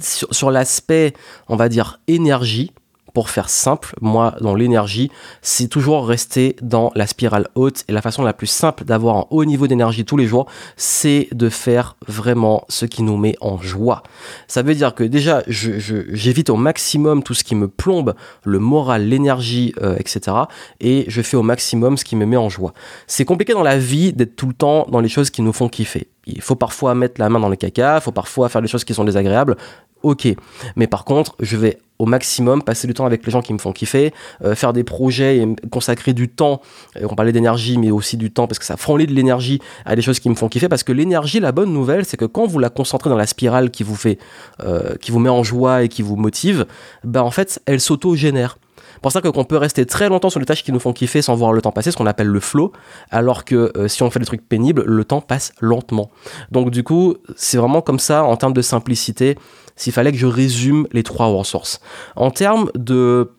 sur 0.00 0.50
l'aspect, 0.50 1.12
on 1.48 1.56
va 1.56 1.68
dire, 1.68 2.00
énergie, 2.08 2.72
pour 3.12 3.30
faire 3.30 3.48
simple, 3.48 3.94
moi, 4.00 4.34
dans 4.40 4.54
l'énergie, 4.54 5.10
c'est 5.42 5.68
toujours 5.68 6.06
rester 6.06 6.56
dans 6.62 6.90
la 6.94 7.06
spirale 7.06 7.48
haute. 7.54 7.84
Et 7.88 7.92
la 7.92 8.02
façon 8.02 8.22
la 8.22 8.32
plus 8.32 8.46
simple 8.46 8.84
d'avoir 8.84 9.16
un 9.16 9.26
haut 9.30 9.44
niveau 9.44 9.66
d'énergie 9.66 10.04
tous 10.04 10.16
les 10.16 10.26
jours, 10.26 10.46
c'est 10.76 11.28
de 11.32 11.48
faire 11.48 11.96
vraiment 12.06 12.64
ce 12.68 12.86
qui 12.86 13.02
nous 13.02 13.16
met 13.16 13.36
en 13.40 13.60
joie. 13.60 14.02
Ça 14.48 14.62
veut 14.62 14.74
dire 14.74 14.94
que 14.94 15.04
déjà, 15.04 15.42
j'évite 15.46 16.50
au 16.50 16.56
maximum 16.56 17.22
tout 17.22 17.34
ce 17.34 17.44
qui 17.44 17.54
me 17.54 17.68
plombe, 17.68 18.14
le 18.44 18.58
moral, 18.58 19.06
l'énergie, 19.08 19.74
euh, 19.82 19.96
etc. 19.98 20.36
Et 20.80 21.04
je 21.08 21.22
fais 21.22 21.36
au 21.36 21.42
maximum 21.42 21.96
ce 21.96 22.04
qui 22.04 22.16
me 22.16 22.26
met 22.26 22.36
en 22.36 22.48
joie. 22.48 22.72
C'est 23.06 23.24
compliqué 23.24 23.52
dans 23.52 23.62
la 23.62 23.78
vie 23.78 24.12
d'être 24.12 24.36
tout 24.36 24.46
le 24.46 24.54
temps 24.54 24.86
dans 24.90 25.00
les 25.00 25.08
choses 25.08 25.30
qui 25.30 25.42
nous 25.42 25.52
font 25.52 25.68
kiffer. 25.68 26.11
Il 26.26 26.40
faut 26.40 26.54
parfois 26.56 26.94
mettre 26.94 27.20
la 27.20 27.28
main 27.28 27.40
dans 27.40 27.48
le 27.48 27.56
caca, 27.56 27.96
il 27.96 28.00
faut 28.00 28.12
parfois 28.12 28.48
faire 28.48 28.62
des 28.62 28.68
choses 28.68 28.84
qui 28.84 28.94
sont 28.94 29.04
désagréables 29.04 29.56
ok. 30.02 30.28
Mais 30.76 30.86
par 30.86 31.04
contre, 31.04 31.34
je 31.40 31.56
vais 31.56 31.78
au 31.98 32.06
maximum 32.06 32.62
passer 32.62 32.86
du 32.86 32.94
temps 32.94 33.06
avec 33.06 33.24
les 33.24 33.30
gens 33.30 33.42
qui 33.42 33.52
me 33.52 33.58
font 33.58 33.72
kiffer, 33.72 34.12
euh, 34.42 34.56
faire 34.56 34.72
des 34.72 34.82
projets 34.82 35.38
et 35.38 35.46
consacrer 35.70 36.12
du 36.12 36.28
temps. 36.28 36.60
Euh, 36.96 37.06
on 37.08 37.14
parlait 37.14 37.32
d'énergie, 37.32 37.78
mais 37.78 37.90
aussi 37.90 38.16
du 38.16 38.32
temps 38.32 38.48
parce 38.48 38.58
que 38.58 38.64
ça 38.64 38.76
frôler 38.76 39.06
de 39.06 39.12
l'énergie 39.12 39.60
à 39.84 39.94
des 39.94 40.02
choses 40.02 40.18
qui 40.18 40.28
me 40.28 40.34
font 40.34 40.48
kiffer. 40.48 40.68
Parce 40.68 40.82
que 40.82 40.92
l'énergie, 40.92 41.38
la 41.38 41.52
bonne 41.52 41.72
nouvelle, 41.72 42.04
c'est 42.04 42.16
que 42.16 42.24
quand 42.24 42.46
vous 42.46 42.58
la 42.58 42.70
concentrez 42.70 43.08
dans 43.08 43.16
la 43.16 43.26
spirale 43.26 43.70
qui 43.70 43.84
vous 43.84 43.94
fait, 43.94 44.18
euh, 44.64 44.94
qui 45.00 45.12
vous 45.12 45.20
met 45.20 45.30
en 45.30 45.42
joie 45.42 45.84
et 45.84 45.88
qui 45.88 46.02
vous 46.02 46.16
motive, 46.16 46.66
bah 47.04 47.22
en 47.22 47.30
fait, 47.30 47.60
elle 47.66 47.80
s'auto-génère 47.80 48.58
pour 49.02 49.12
ça 49.12 49.20
que 49.20 49.28
qu'on 49.28 49.44
peut 49.44 49.56
rester 49.56 49.84
très 49.84 50.08
longtemps 50.08 50.30
sur 50.30 50.40
les 50.40 50.46
tâches 50.46 50.62
qui 50.62 50.72
nous 50.72 50.80
font 50.80 50.92
kiffer 50.92 51.22
sans 51.22 51.34
voir 51.34 51.52
le 51.52 51.60
temps 51.60 51.72
passer, 51.72 51.90
ce 51.90 51.96
qu'on 51.96 52.06
appelle 52.06 52.28
le 52.28 52.40
flow, 52.40 52.72
alors 53.10 53.44
que 53.44 53.72
euh, 53.76 53.88
si 53.88 54.02
on 54.02 54.10
fait 54.10 54.20
des 54.20 54.26
trucs 54.26 54.48
pénibles, 54.48 54.84
le 54.86 55.04
temps 55.04 55.20
passe 55.20 55.52
lentement. 55.60 56.10
Donc 56.50 56.70
du 56.70 56.82
coup, 56.84 57.16
c'est 57.36 57.58
vraiment 57.58 57.82
comme 57.82 57.98
ça 57.98 58.24
en 58.24 58.36
termes 58.36 58.52
de 58.52 58.62
simplicité, 58.62 59.36
s'il 59.76 59.92
fallait 59.92 60.12
que 60.12 60.18
je 60.18 60.26
résume 60.26 60.86
les 60.92 61.02
trois 61.02 61.26
ressources. 61.26 61.80
En 62.16 62.30
termes 62.30 62.70
de 62.74 63.32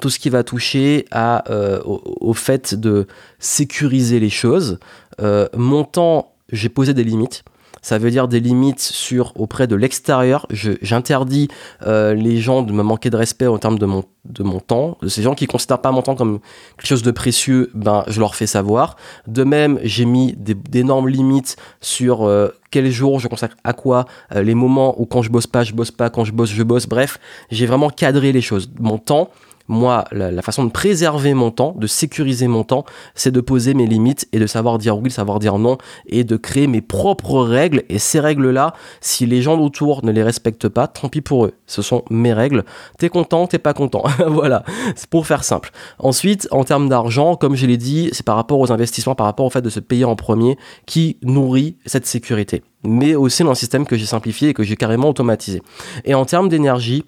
tout 0.00 0.10
ce 0.10 0.18
qui 0.18 0.28
va 0.28 0.42
toucher 0.44 1.06
à, 1.10 1.50
euh, 1.50 1.80
au, 1.84 2.34
fait 2.34 2.74
de 2.74 3.06
sécuriser 3.38 4.20
les 4.20 4.30
choses, 4.30 4.78
euh, 5.20 5.48
mon 5.56 5.84
temps 5.84 6.34
j'ai 6.50 6.68
posé 6.68 6.94
des 6.94 7.04
limites. 7.04 7.44
Ça 7.82 7.98
veut 7.98 8.10
dire 8.10 8.28
des 8.28 8.40
limites 8.40 8.80
sur 8.80 9.32
auprès 9.36 9.66
de 9.66 9.76
l'extérieur. 9.76 10.46
J'interdis 10.50 11.48
euh, 11.86 12.14
les 12.14 12.38
gens 12.38 12.62
de 12.62 12.72
me 12.72 12.82
manquer 12.82 13.10
de 13.10 13.16
respect 13.16 13.46
en 13.46 13.58
termes 13.58 13.78
de 13.78 13.86
mon, 13.86 14.04
de 14.24 14.42
mon 14.42 14.60
temps. 14.60 14.98
Ces 15.06 15.22
gens 15.22 15.34
qui 15.34 15.44
ne 15.44 15.48
considèrent 15.48 15.80
pas 15.80 15.92
mon 15.92 16.02
temps 16.02 16.16
comme 16.16 16.40
quelque 16.76 16.88
chose 16.88 17.02
de 17.02 17.10
précieux, 17.10 17.70
ben, 17.74 18.04
je 18.08 18.20
leur 18.20 18.34
fais 18.34 18.46
savoir. 18.46 18.96
De 19.26 19.44
même, 19.44 19.78
j'ai 19.82 20.04
mis 20.04 20.34
d'énormes 20.36 21.08
limites 21.08 21.56
sur 21.80 22.24
euh, 22.24 22.48
quel 22.70 22.90
jour 22.90 23.20
je 23.20 23.28
consacre 23.28 23.56
à 23.64 23.72
quoi, 23.72 24.06
euh, 24.34 24.42
les 24.42 24.54
moments 24.54 25.00
où 25.00 25.06
quand 25.06 25.22
je 25.22 25.30
bosse 25.30 25.46
pas, 25.46 25.64
je 25.64 25.72
bosse 25.72 25.90
pas, 25.90 26.10
quand 26.10 26.24
je 26.24 26.32
bosse, 26.32 26.50
je 26.50 26.62
bosse. 26.62 26.86
Bref, 26.86 27.18
j'ai 27.50 27.66
vraiment 27.66 27.90
cadré 27.90 28.32
les 28.32 28.42
choses. 28.42 28.70
Mon 28.78 28.98
temps, 28.98 29.30
moi, 29.68 30.04
la, 30.12 30.42
façon 30.42 30.64
de 30.64 30.70
préserver 30.70 31.34
mon 31.34 31.50
temps, 31.50 31.74
de 31.76 31.86
sécuriser 31.86 32.48
mon 32.48 32.64
temps, 32.64 32.84
c'est 33.14 33.30
de 33.30 33.40
poser 33.40 33.74
mes 33.74 33.86
limites 33.86 34.26
et 34.32 34.38
de 34.38 34.46
savoir 34.46 34.78
dire 34.78 34.96
oui, 34.96 35.08
de 35.08 35.14
savoir 35.14 35.38
dire 35.38 35.58
non 35.58 35.78
et 36.06 36.24
de 36.24 36.36
créer 36.36 36.66
mes 36.66 36.80
propres 36.80 37.42
règles. 37.42 37.84
Et 37.88 37.98
ces 37.98 38.18
règles-là, 38.18 38.74
si 39.00 39.26
les 39.26 39.42
gens 39.42 39.58
autour 39.60 40.04
ne 40.04 40.10
les 40.10 40.22
respectent 40.22 40.68
pas, 40.68 40.86
tant 40.86 41.08
pis 41.08 41.20
pour 41.20 41.44
eux. 41.44 41.52
Ce 41.66 41.82
sont 41.82 42.02
mes 42.10 42.32
règles. 42.32 42.64
T'es 42.98 43.10
content, 43.10 43.46
t'es 43.46 43.58
pas 43.58 43.74
content. 43.74 44.04
voilà, 44.26 44.64
c'est 44.96 45.08
pour 45.08 45.26
faire 45.26 45.44
simple. 45.44 45.70
Ensuite, 45.98 46.48
en 46.50 46.64
termes 46.64 46.88
d'argent, 46.88 47.36
comme 47.36 47.54
je 47.54 47.66
l'ai 47.66 47.76
dit, 47.76 48.08
c'est 48.12 48.24
par 48.24 48.36
rapport 48.36 48.58
aux 48.58 48.72
investissements, 48.72 49.14
par 49.14 49.26
rapport 49.26 49.46
au 49.46 49.50
fait 49.50 49.62
de 49.62 49.70
se 49.70 49.80
payer 49.80 50.04
en 50.04 50.16
premier 50.16 50.56
qui 50.86 51.18
nourrit 51.22 51.76
cette 51.84 52.06
sécurité. 52.06 52.62
Mais 52.84 53.14
aussi 53.14 53.42
dans 53.42 53.50
un 53.50 53.54
système 53.54 53.86
que 53.86 53.96
j'ai 53.96 54.06
simplifié 54.06 54.50
et 54.50 54.54
que 54.54 54.62
j'ai 54.62 54.76
carrément 54.76 55.10
automatisé. 55.10 55.62
Et 56.04 56.14
en 56.14 56.24
termes 56.24 56.48
d'énergie, 56.48 57.04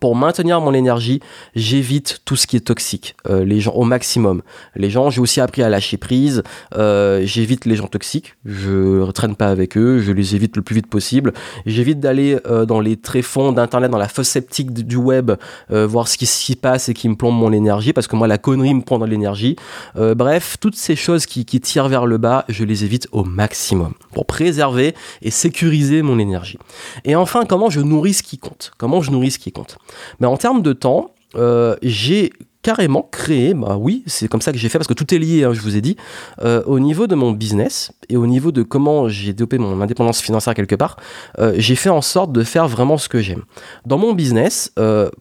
pour 0.00 0.16
maintenir 0.16 0.60
mon 0.60 0.74
énergie, 0.74 1.20
j'évite 1.54 2.20
tout 2.24 2.34
ce 2.34 2.48
qui 2.48 2.56
est 2.56 2.60
toxique, 2.60 3.14
euh, 3.28 3.44
les 3.44 3.60
gens 3.60 3.72
au 3.72 3.84
maximum. 3.84 4.42
Les 4.74 4.90
gens, 4.90 5.10
j'ai 5.10 5.20
aussi 5.20 5.40
appris 5.40 5.62
à 5.62 5.68
lâcher 5.68 5.96
prise. 5.96 6.42
Euh, 6.74 7.22
j'évite 7.24 7.66
les 7.66 7.76
gens 7.76 7.86
toxiques. 7.86 8.34
Je 8.44 9.08
traîne 9.12 9.36
pas 9.36 9.46
avec 9.46 9.76
eux. 9.76 10.00
Je 10.00 10.10
les 10.10 10.34
évite 10.34 10.56
le 10.56 10.62
plus 10.62 10.74
vite 10.74 10.88
possible. 10.88 11.32
J'évite 11.66 12.00
d'aller 12.00 12.38
euh, 12.46 12.66
dans 12.66 12.80
les 12.80 12.96
tréfonds 12.96 13.52
d'internet, 13.52 13.90
dans 13.92 13.98
la 13.98 14.08
fosse 14.08 14.28
sceptique 14.28 14.72
du 14.72 14.96
web, 14.96 15.32
voir 15.70 16.08
ce 16.08 16.18
qui 16.18 16.26
s'y 16.26 16.56
passe 16.56 16.88
et 16.88 16.94
qui 16.94 17.08
me 17.08 17.14
plombe 17.14 17.36
mon 17.36 17.52
énergie, 17.52 17.92
parce 17.92 18.06
que 18.06 18.16
moi 18.16 18.26
la 18.26 18.38
connerie 18.38 18.74
me 18.74 18.82
prend 18.82 18.98
dans 18.98 19.06
l'énergie. 19.06 19.56
bref, 19.94 20.56
toutes 20.60 20.74
ces 20.74 20.96
choses 20.96 21.26
qui, 21.26 21.44
qui 21.44 21.60
tirent 21.60 21.88
vers 21.88 22.06
le 22.06 22.18
bas, 22.18 22.44
je 22.48 22.64
les 22.64 22.84
évite 22.84 23.08
au 23.12 23.24
maximum 23.24 23.94
pour 24.12 24.26
préserver 24.26 24.94
et 25.22 25.30
sécuriser 25.30 26.02
mon 26.02 26.18
énergie. 26.18 26.58
Et 27.04 27.14
enfin, 27.14 27.44
comment 27.44 27.70
je 27.70 27.80
nourris 27.80 28.14
ce 28.14 28.22
qui 28.22 28.38
compte? 28.38 28.72
Comment 28.78 29.00
je 29.00 29.10
nourris 29.10 29.32
ce 29.32 29.38
qui 29.38 29.52
compte? 29.52 29.75
Mais 30.20 30.26
en 30.26 30.36
termes 30.36 30.62
de 30.62 30.72
temps, 30.72 31.10
euh, 31.34 31.76
j'ai 31.82 32.32
carrément 32.62 33.08
créé, 33.12 33.54
bah 33.54 33.76
oui, 33.78 34.02
c'est 34.06 34.26
comme 34.26 34.40
ça 34.40 34.50
que 34.50 34.58
j'ai 34.58 34.68
fait 34.68 34.78
parce 34.78 34.88
que 34.88 34.94
tout 34.94 35.14
est 35.14 35.18
lié, 35.18 35.44
hein, 35.44 35.52
je 35.52 35.60
vous 35.60 35.76
ai 35.76 35.80
dit, 35.80 35.96
euh, 36.42 36.64
au 36.66 36.80
niveau 36.80 37.06
de 37.06 37.14
mon 37.14 37.30
business 37.30 37.92
et 38.08 38.16
au 38.16 38.26
niveau 38.26 38.50
de 38.50 38.64
comment 38.64 39.08
j'ai 39.08 39.32
développé 39.32 39.58
mon 39.58 39.80
indépendance 39.80 40.20
financière 40.20 40.52
quelque 40.54 40.74
part, 40.74 40.96
euh, 41.38 41.54
j'ai 41.58 41.76
fait 41.76 41.90
en 41.90 42.00
sorte 42.00 42.32
de 42.32 42.42
faire 42.42 42.66
vraiment 42.66 42.98
ce 42.98 43.08
que 43.08 43.20
j'aime. 43.20 43.44
Dans 43.84 43.98
mon 43.98 44.14
business, 44.14 44.72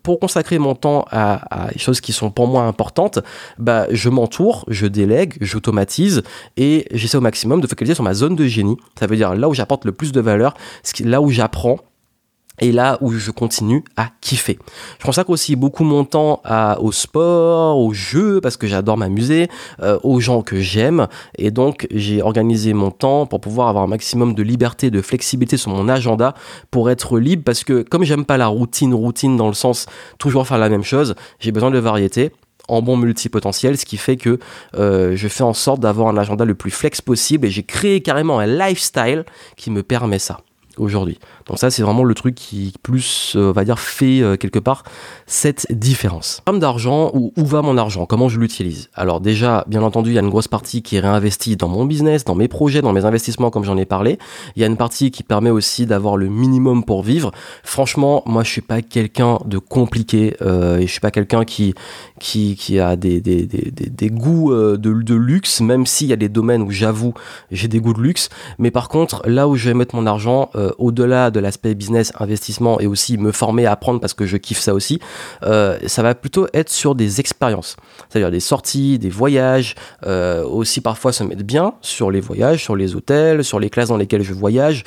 pour 0.01 0.19
consacrer 0.19 0.57
mon 0.57 0.73
temps 0.73 1.05
à, 1.11 1.69
des 1.71 1.77
choses 1.77 2.01
qui 2.01 2.13
sont 2.13 2.31
pour 2.31 2.47
moi 2.47 2.63
importantes, 2.63 3.19
bah, 3.59 3.85
je 3.91 4.09
m'entoure, 4.09 4.65
je 4.67 4.87
délègue, 4.87 5.35
j'automatise 5.39 6.23
et 6.57 6.87
j'essaie 6.91 7.17
au 7.17 7.21
maximum 7.21 7.61
de 7.61 7.67
focaliser 7.67 7.93
sur 7.93 8.03
ma 8.03 8.15
zone 8.15 8.35
de 8.35 8.47
génie. 8.47 8.77
Ça 8.99 9.05
veut 9.05 9.17
dire 9.17 9.35
là 9.35 9.49
où 9.49 9.53
j'apporte 9.53 9.85
le 9.85 9.91
plus 9.91 10.11
de 10.11 10.19
valeur, 10.19 10.55
là 11.03 11.21
où 11.21 11.29
j'apprends 11.29 11.77
et 12.59 12.71
là 12.71 12.97
où 13.01 13.11
je 13.11 13.31
continue 13.31 13.83
à 13.97 14.09
kiffer. 14.21 14.57
Je 14.99 15.05
consacre 15.05 15.29
aussi 15.29 15.55
beaucoup 15.55 15.83
mon 15.83 16.05
temps 16.05 16.41
au 16.79 16.91
sport, 16.91 17.77
aux 17.77 17.93
jeux, 17.93 18.41
parce 18.41 18.57
que 18.57 18.67
j'adore 18.67 18.97
m'amuser, 18.97 19.49
euh, 19.81 19.99
aux 20.03 20.19
gens 20.19 20.41
que 20.41 20.59
j'aime. 20.59 21.07
Et 21.37 21.51
donc, 21.51 21.87
j'ai 21.91 22.21
organisé 22.21 22.73
mon 22.73 22.91
temps 22.91 23.25
pour 23.25 23.41
pouvoir 23.41 23.69
avoir 23.69 23.83
un 23.83 23.87
maximum 23.87 24.33
de 24.33 24.43
liberté, 24.43 24.91
de 24.91 25.01
flexibilité 25.01 25.57
sur 25.57 25.71
mon 25.71 25.89
agenda 25.89 26.33
pour 26.71 26.89
être 26.89 27.19
libre. 27.19 27.43
Parce 27.43 27.63
que 27.63 27.81
comme 27.81 28.03
j'aime 28.03 28.25
pas 28.25 28.37
la 28.37 28.47
routine, 28.47 28.93
routine 28.93 29.37
dans 29.37 29.47
le 29.47 29.53
sens 29.53 29.85
toujours 30.17 30.47
faire 30.47 30.57
la 30.57 30.69
même 30.69 30.83
chose, 30.83 31.15
j'ai 31.39 31.51
besoin 31.51 31.71
de 31.71 31.79
variété 31.79 32.31
en 32.67 32.81
bon 32.81 32.97
multipotentiel, 32.97 33.77
ce 33.77 33.85
qui 33.85 33.97
fait 33.97 34.17
que 34.17 34.39
euh, 34.75 35.15
je 35.15 35.27
fais 35.27 35.43
en 35.43 35.53
sorte 35.53 35.79
d'avoir 35.79 36.07
un 36.07 36.17
agenda 36.17 36.45
le 36.45 36.55
plus 36.55 36.71
flex 36.71 37.01
possible 37.01 37.45
et 37.45 37.51
j'ai 37.51 37.63
créé 37.63 38.01
carrément 38.01 38.39
un 38.39 38.47
lifestyle 38.47 39.23
qui 39.55 39.69
me 39.69 39.83
permet 39.83 40.19
ça 40.19 40.39
aujourd'hui. 40.77 41.19
Donc 41.47 41.59
ça, 41.59 41.69
c'est 41.69 41.83
vraiment 41.83 42.03
le 42.03 42.13
truc 42.15 42.33
qui 42.33 42.73
plus, 42.81 43.33
euh, 43.35 43.51
va 43.51 43.65
dire, 43.65 43.79
fait 43.79 44.21
euh, 44.21 44.35
quelque 44.35 44.57
part 44.57 44.83
cette 45.27 45.67
différence. 45.71 46.41
En 46.47 46.53
d'argent, 46.53 47.11
où, 47.13 47.33
où, 47.37 47.45
va 47.45 47.61
mon 47.61 47.77
argent? 47.77 48.07
Comment 48.07 48.29
je 48.29 48.39
l'utilise? 48.39 48.89
Alors 48.95 49.21
déjà, 49.21 49.63
bien 49.67 49.83
entendu, 49.83 50.09
il 50.09 50.13
y 50.13 50.17
a 50.17 50.21
une 50.21 50.29
grosse 50.29 50.47
partie 50.47 50.81
qui 50.81 50.95
est 50.95 50.99
réinvestie 50.99 51.55
dans 51.55 51.67
mon 51.67 51.85
business, 51.85 52.25
dans 52.25 52.33
mes 52.33 52.47
projets, 52.47 52.81
dans 52.81 52.93
mes 52.93 53.05
investissements, 53.05 53.51
comme 53.51 53.63
j'en 53.63 53.77
ai 53.77 53.85
parlé. 53.85 54.17
Il 54.55 54.61
y 54.61 54.63
a 54.63 54.67
une 54.67 54.77
partie 54.77 55.11
qui 55.11 55.21
permet 55.21 55.51
aussi 55.51 55.85
d'avoir 55.85 56.17
le 56.17 56.29
minimum 56.29 56.83
pour 56.83 57.03
vivre. 57.03 57.31
Franchement, 57.63 58.23
moi, 58.25 58.43
je 58.43 58.49
suis 58.49 58.61
pas 58.61 58.81
quelqu'un 58.81 59.37
de 59.45 59.59
compliqué 59.59 60.35
euh, 60.41 60.79
et 60.79 60.87
je 60.87 60.91
suis 60.91 60.99
pas 60.99 61.11
quelqu'un 61.11 61.45
qui, 61.45 61.75
qui, 62.19 62.79
a 62.79 62.95
des, 62.95 63.21
des, 63.21 63.45
des, 63.45 63.71
des 63.71 64.09
goûts 64.09 64.51
de, 64.51 64.77
de 64.77 65.15
luxe, 65.15 65.61
même 65.61 65.85
s'il 65.85 66.07
y 66.07 66.13
a 66.13 66.15
des 66.17 66.29
domaines 66.29 66.63
où 66.63 66.71
j'avoue 66.71 67.13
j'ai 67.51 67.67
des 67.67 67.79
goûts 67.79 67.93
de 67.93 68.01
luxe. 68.01 68.29
Mais 68.57 68.71
par 68.71 68.89
contre, 68.89 69.21
là 69.27 69.47
où 69.47 69.55
je 69.55 69.69
vais 69.69 69.75
mettre 69.75 69.95
mon 69.95 70.07
argent, 70.07 70.49
au-delà 70.77 71.31
de 71.35 71.39
l'aspect 71.41 71.75
business, 71.75 72.11
investissement 72.19 72.79
et 72.79 72.87
aussi 72.87 73.17
me 73.17 73.31
former, 73.31 73.65
apprendre 73.65 73.99
parce 73.99 74.13
que 74.13 74.25
je 74.25 74.37
kiffe 74.37 74.59
ça 74.59 74.73
aussi, 74.73 74.99
euh, 75.43 75.77
ça 75.85 76.01
va 76.01 76.15
plutôt 76.15 76.47
être 76.53 76.69
sur 76.69 76.95
des 76.95 77.19
expériences, 77.19 77.75
c'est-à-dire 78.09 78.31
des 78.31 78.39
sorties, 78.39 78.97
des 78.97 79.09
voyages, 79.09 79.75
euh, 80.05 80.43
aussi 80.43 80.81
parfois 80.81 81.11
se 81.11 81.23
mettre 81.23 81.43
bien 81.43 81.73
sur 81.81 82.09
les 82.09 82.21
voyages, 82.21 82.63
sur 82.63 82.75
les 82.75 82.95
hôtels, 82.95 83.43
sur 83.43 83.59
les 83.59 83.69
classes 83.69 83.89
dans 83.89 83.97
lesquelles 83.97 84.23
je 84.23 84.33
voyage. 84.33 84.83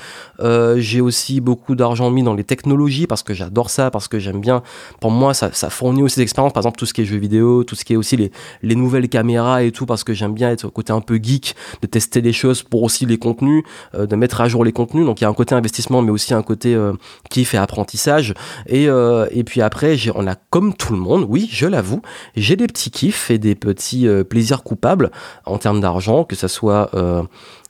J'ai 0.77 1.01
aussi 1.01 1.41
beaucoup 1.41 1.75
d'argent 1.75 2.11
mis 2.11 2.23
dans 2.23 2.35
les 2.35 2.45
technologies 2.45 3.07
parce 3.07 3.23
que 3.23 3.35
j'adore 3.35 3.71
ça, 3.71 3.91
parce 3.91 4.09
que 4.09 4.19
j'aime 4.19 4.41
bien. 4.41 4.63
Pour 5.01 5.11
moi, 5.11 5.35
ça, 5.35 5.51
fournit 5.71 6.03
aussi 6.03 6.17
des 6.17 6.23
expériences, 6.23 6.53
par 6.53 6.63
exemple 6.63 6.79
tout 6.79 6.87
ce 6.87 6.95
qui 6.95 7.03
est 7.03 7.05
jeux 7.05 7.19
vidéo, 7.19 7.65
tout 7.65 7.75
ce 7.75 7.85
qui 7.85 7.93
est 7.93 7.97
aussi 7.97 8.17
les, 8.17 8.33
les 8.63 8.75
nouvelles 8.75 9.09
caméras 9.09 9.63
et 9.63 9.73
tout, 9.73 9.85
parce 9.85 10.05
que 10.05 10.15
j'aime 10.15 10.33
bien 10.33 10.51
être 10.51 10.65
au 10.65 10.71
côté 10.71 10.93
un 10.93 11.01
peu 11.01 11.19
geek, 11.23 11.55
de 11.83 11.87
tester 11.87 12.23
des 12.23 12.33
choses 12.33 12.63
pour 12.63 12.83
aussi 12.83 13.05
les 13.05 13.19
contenus, 13.19 13.65
de 13.95 14.17
mettre 14.17 14.41
à 14.41 14.49
jour 14.49 14.65
les 14.65 14.73
contenus. 14.73 15.05
Donc 15.05 15.21
il 15.21 15.25
y 15.25 15.27
a 15.27 15.29
un 15.29 15.35
côté 15.35 15.55
investissement, 15.55 16.03
mais 16.03 16.11
aussi 16.11 16.35
un 16.35 16.38
côté 16.43 16.75
euh, 16.75 16.93
kiff 17.31 17.55
et 17.55 17.59
apprentissage. 17.59 18.35
Et, 18.67 18.89
euh, 18.89 19.27
et 19.31 19.45
puis 19.45 19.63
après, 19.63 19.97
on 20.15 20.27
a 20.27 20.35
comme 20.35 20.75
tout 20.75 20.93
le 20.93 20.99
monde, 20.99 21.27
oui, 21.29 21.49
je 21.51 21.67
l'avoue, 21.67 22.03
j'ai 22.37 22.57
des 22.57 22.67
petits 22.67 22.91
kiffs 22.91 23.31
et 23.31 23.39
des 23.39 23.55
petits 23.55 24.07
euh, 24.07 24.25
plaisirs 24.25 24.63
coupables 24.63 25.11
en 25.45 25.59
termes 25.59 25.81
d'argent, 25.81 26.25
que 26.25 26.37
ce 26.37 26.49
soit, 26.49 26.91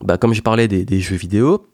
bah, 0.03 0.17
comme 0.19 0.35
j'ai 0.35 0.43
parlé 0.43 0.69
des, 0.69 0.85
des 0.85 1.01
jeux 1.01 1.17
vidéo, 1.17 1.67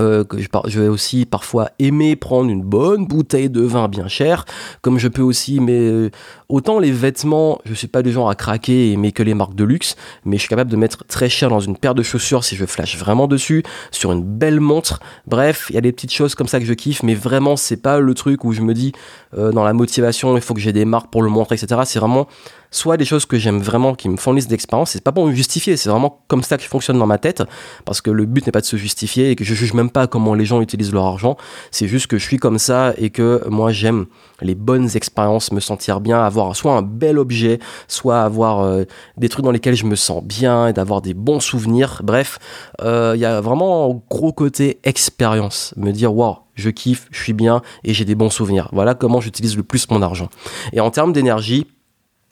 euh, 0.00 0.22
que 0.22 0.38
je, 0.38 0.48
je, 0.66 0.80
vais 0.80 0.88
aussi 0.88 1.26
parfois 1.26 1.70
aimer 1.80 2.14
prendre 2.14 2.50
une 2.50 2.62
bonne 2.62 3.06
bouteille 3.06 3.50
de 3.50 3.62
vin 3.62 3.88
bien 3.88 4.06
cher, 4.06 4.44
comme 4.80 4.98
je 4.98 5.08
peux 5.08 5.22
aussi, 5.22 5.58
mais 5.58 5.78
euh, 5.78 6.10
autant 6.48 6.78
les 6.78 6.92
vêtements, 6.92 7.58
je 7.64 7.74
suis 7.74 7.88
pas 7.88 8.02
du 8.02 8.12
genre 8.12 8.30
à 8.30 8.36
craquer 8.36 8.88
et 8.88 8.92
aimer 8.92 9.10
que 9.10 9.24
les 9.24 9.34
marques 9.34 9.56
de 9.56 9.64
luxe, 9.64 9.96
mais 10.24 10.36
je 10.36 10.42
suis 10.42 10.48
capable 10.48 10.70
de 10.70 10.76
mettre 10.76 11.04
très 11.06 11.28
cher 11.28 11.50
dans 11.50 11.58
une 11.58 11.76
paire 11.76 11.96
de 11.96 12.04
chaussures 12.04 12.44
si 12.44 12.54
je 12.54 12.64
flash 12.64 12.96
vraiment 12.96 13.26
dessus, 13.26 13.64
sur 13.90 14.12
une 14.12 14.22
belle 14.22 14.60
montre. 14.60 15.00
Bref, 15.26 15.66
il 15.70 15.74
y 15.74 15.78
a 15.78 15.82
des 15.82 15.92
petites 15.92 16.12
choses 16.12 16.36
comme 16.36 16.48
ça 16.48 16.60
que 16.60 16.66
je 16.66 16.74
kiffe, 16.74 17.02
mais 17.02 17.14
vraiment 17.14 17.56
c'est 17.56 17.82
pas 17.82 17.98
le 17.98 18.14
truc 18.14 18.44
où 18.44 18.52
je 18.52 18.60
me 18.60 18.74
dis 18.74 18.92
euh, 19.36 19.50
dans 19.50 19.64
la 19.64 19.72
motivation 19.72 20.36
il 20.36 20.42
faut 20.42 20.54
que 20.54 20.60
j'ai 20.60 20.72
des 20.72 20.84
marques 20.84 21.10
pour 21.10 21.22
le 21.22 21.30
montrer, 21.30 21.56
etc. 21.56 21.80
C'est 21.84 21.98
vraiment 21.98 22.28
soit 22.70 22.96
des 22.96 23.04
choses 23.04 23.26
que 23.26 23.38
j'aime 23.38 23.60
vraiment, 23.60 23.94
qui 23.94 24.08
me 24.08 24.16
fournissent 24.16 24.48
d'expérience. 24.48 24.90
C'est 24.90 25.02
pas 25.02 25.12
pour 25.12 25.26
me 25.26 25.32
justifier, 25.32 25.76
c'est 25.76 25.88
vraiment 25.88 26.22
comme 26.28 26.42
ça 26.42 26.56
que 26.56 26.62
je 26.62 26.68
fonctionne 26.68 26.98
dans 26.98 27.06
ma 27.06 27.18
tête, 27.18 27.42
parce 27.84 28.00
que 28.00 28.10
le 28.10 28.26
but 28.26 28.46
n'est 28.46 28.52
pas 28.52 28.60
de 28.60 28.66
se 28.66 28.76
justifier 28.76 29.30
et 29.30 29.36
que 29.36 29.44
je 29.44 29.54
juge 29.54 29.74
même 29.74 29.90
pas 29.90 30.06
comment 30.06 30.34
les 30.34 30.44
gens 30.44 30.60
utilisent 30.60 30.92
leur 30.92 31.06
argent. 31.06 31.36
C'est 31.70 31.88
juste 31.88 32.06
que 32.06 32.18
je 32.18 32.24
suis 32.24 32.36
comme 32.36 32.58
ça 32.58 32.94
et 32.98 33.10
que 33.10 33.42
moi 33.48 33.72
j'aime 33.72 34.06
les 34.40 34.54
bonnes 34.54 34.88
expériences, 34.94 35.52
me 35.52 35.60
sentir 35.60 36.00
bien, 36.00 36.22
avoir 36.22 36.54
soit 36.54 36.72
un 36.72 36.82
bel 36.82 37.18
objet, 37.18 37.58
soit 37.88 38.22
avoir 38.22 38.60
euh, 38.60 38.84
des 39.16 39.28
trucs 39.28 39.44
dans 39.44 39.50
lesquels 39.50 39.76
je 39.76 39.84
me 39.84 39.96
sens 39.96 40.22
bien 40.22 40.68
et 40.68 40.72
d'avoir 40.72 41.02
des 41.02 41.14
bons 41.14 41.40
souvenirs. 41.40 42.00
Bref, 42.04 42.38
euh, 42.82 43.12
il 43.14 43.20
y 43.20 43.24
a 43.24 43.40
vraiment 43.40 43.90
un 43.90 44.00
gros 44.10 44.32
côté 44.32 44.78
expérience, 44.84 45.74
me 45.76 45.92
dire 45.92 46.14
waouh 46.14 46.36
je 46.54 46.70
kiffe, 46.70 47.06
je 47.12 47.22
suis 47.22 47.32
bien 47.32 47.62
et 47.84 47.94
j'ai 47.94 48.04
des 48.04 48.16
bons 48.16 48.30
souvenirs. 48.30 48.68
Voilà 48.72 48.94
comment 48.94 49.20
j'utilise 49.20 49.56
le 49.56 49.62
plus 49.62 49.88
mon 49.90 50.02
argent. 50.02 50.28
Et 50.72 50.80
en 50.80 50.90
termes 50.90 51.12
d'énergie, 51.12 51.68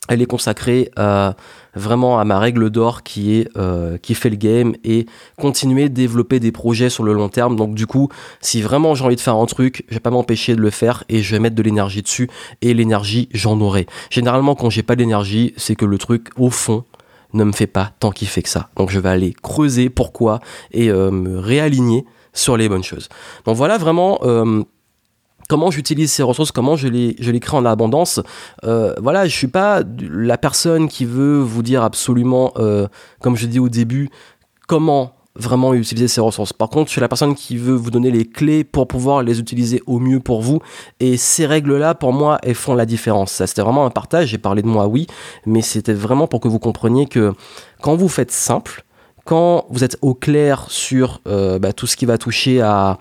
elle 0.09 0.23
est 0.23 0.27
consacrée 0.27 0.91
euh, 0.99 1.33
vraiment 1.75 2.19
à 2.19 2.25
ma 2.25 2.39
règle 2.39 2.71
d'or 2.71 3.03
qui 3.03 3.35
est 3.35 3.49
euh, 3.57 3.99
qui 3.99 4.15
fait 4.15 4.31
le 4.31 4.37
game 4.37 4.75
et 4.85 5.07
continuer 5.37 5.89
de 5.89 5.95
développer 5.95 6.41
des 6.41 6.53
projets 6.53 6.91
sur 6.91 7.05
le 7.05 7.13
long 7.13 7.29
terme. 7.29 7.57
Donc 7.57 7.75
du 7.75 7.87
coup, 7.87 8.09
si 8.41 8.63
vraiment 8.63 8.95
j'ai 8.95 9.05
envie 9.05 9.17
de 9.17 9.21
faire 9.21 9.37
un 9.37 9.47
truc, 9.47 9.85
je 9.89 9.95
vais 9.95 10.01
pas 10.01 10.11
m'empêcher 10.11 10.57
de 10.57 10.61
le 10.61 10.71
faire 10.71 11.05
et 11.09 11.23
je 11.23 11.35
vais 11.35 11.41
mettre 11.41 11.57
de 11.57 11.63
l'énergie 11.63 12.03
dessus 12.03 12.29
et 12.63 12.75
l'énergie 12.75 13.29
j'en 13.33 13.61
aurai. 13.61 13.87
Généralement 14.11 14.55
quand 14.55 14.71
j'ai 14.71 14.83
pas 14.83 14.97
d'énergie, 14.97 15.55
c'est 15.57 15.77
que 15.77 15.85
le 15.85 15.99
truc 15.99 16.29
au 16.37 16.51
fond 16.51 16.85
ne 17.33 17.45
me 17.45 17.53
fait 17.53 17.67
pas 17.67 17.93
tant 18.01 18.11
qu'il 18.11 18.29
fait 18.29 18.43
que 18.43 18.49
ça. 18.49 18.71
Donc 18.77 18.91
je 18.91 19.01
vais 19.01 19.09
aller 19.09 19.35
creuser 19.43 19.91
pourquoi 19.91 20.41
et 20.73 20.91
euh, 20.91 21.11
me 21.11 21.39
réaligner 21.39 22.05
sur 22.33 22.57
les 22.57 22.69
bonnes 22.69 22.85
choses. 22.85 23.09
Donc 23.45 23.57
voilà 23.57 23.79
vraiment 23.79 24.21
comment 25.49 25.71
j'utilise 25.71 26.11
ces 26.11 26.23
ressources, 26.23 26.53
comment 26.53 26.77
je 26.77 26.89
les, 26.89 27.17
je 27.19 27.31
les 27.31 27.41
crée 27.41 27.57
en 27.57 27.65
abondance. 27.65 28.21
Euh, 28.65 28.95
voilà, 29.01 29.27
je 29.27 29.37
suis 29.37 29.49
pas 29.49 29.83
la 29.99 30.39
personne 30.39 30.89
qui 30.89 31.05
veut 31.05 31.39
vous 31.39 31.63
dire 31.63 31.83
absolument, 31.83 32.53
euh, 32.57 32.89
comme 33.21 33.37
je 33.37 33.47
dis 33.47 33.61
au 33.61 33.69
début, 33.69 34.11
comment 34.67 35.13
vraiment 35.39 35.75
utiliser 35.75 36.09
ces 36.09 36.21
ressources. 36.21 36.53
Par 36.53 36.71
contre, 36.71 36.87
je 36.89 36.93
suis 36.93 37.01
la 37.01 37.09
personne 37.09 37.35
qui 37.35 37.57
veut 37.59 37.75
vous 37.75 37.91
donner 37.91 38.11
les 38.11 38.25
clés 38.25 38.65
pour 38.65 38.89
pouvoir 38.89 39.23
les 39.23 39.39
utiliser 39.39 39.83
au 39.87 39.99
mieux 39.99 40.21
pour 40.21 40.41
vous. 40.41 40.61
Et 40.99 41.17
ces 41.19 41.47
règles-là, 41.47 41.95
pour 41.95 42.13
moi, 42.13 42.39
elles 42.43 42.55
font 42.55 42.75
la 42.75 42.87
différence. 42.87 43.33
Ça, 43.33 43.47
c'était 43.47 43.63
vraiment 43.63 43.85
un 43.85 43.91
partage. 43.91 44.29
J'ai 44.29 44.39
parlé 44.39 44.63
de 44.63 44.67
moi, 44.67 44.87
oui, 44.87 45.07
mais 45.45 45.61
c'était 45.61 45.93
vraiment 45.93 46.27
pour 46.27 46.41
que 46.41 46.49
vous 46.49 46.59
compreniez 46.59 47.07
que 47.07 47.35
quand 47.83 47.97
vous 47.97 48.09
faites 48.09 48.33
simple, 48.33 48.87
quand 49.27 49.67
vous 49.71 49.85
êtes 49.85 49.99
au 50.03 50.15
clair 50.15 50.67
sur 50.69 51.21
euh, 51.27 51.59
bah, 51.59 51.73
tout 51.73 51.87
ce 51.87 51.97
qui 51.97 52.07
va 52.07 52.17
toucher 52.17 52.61
à, 52.63 52.99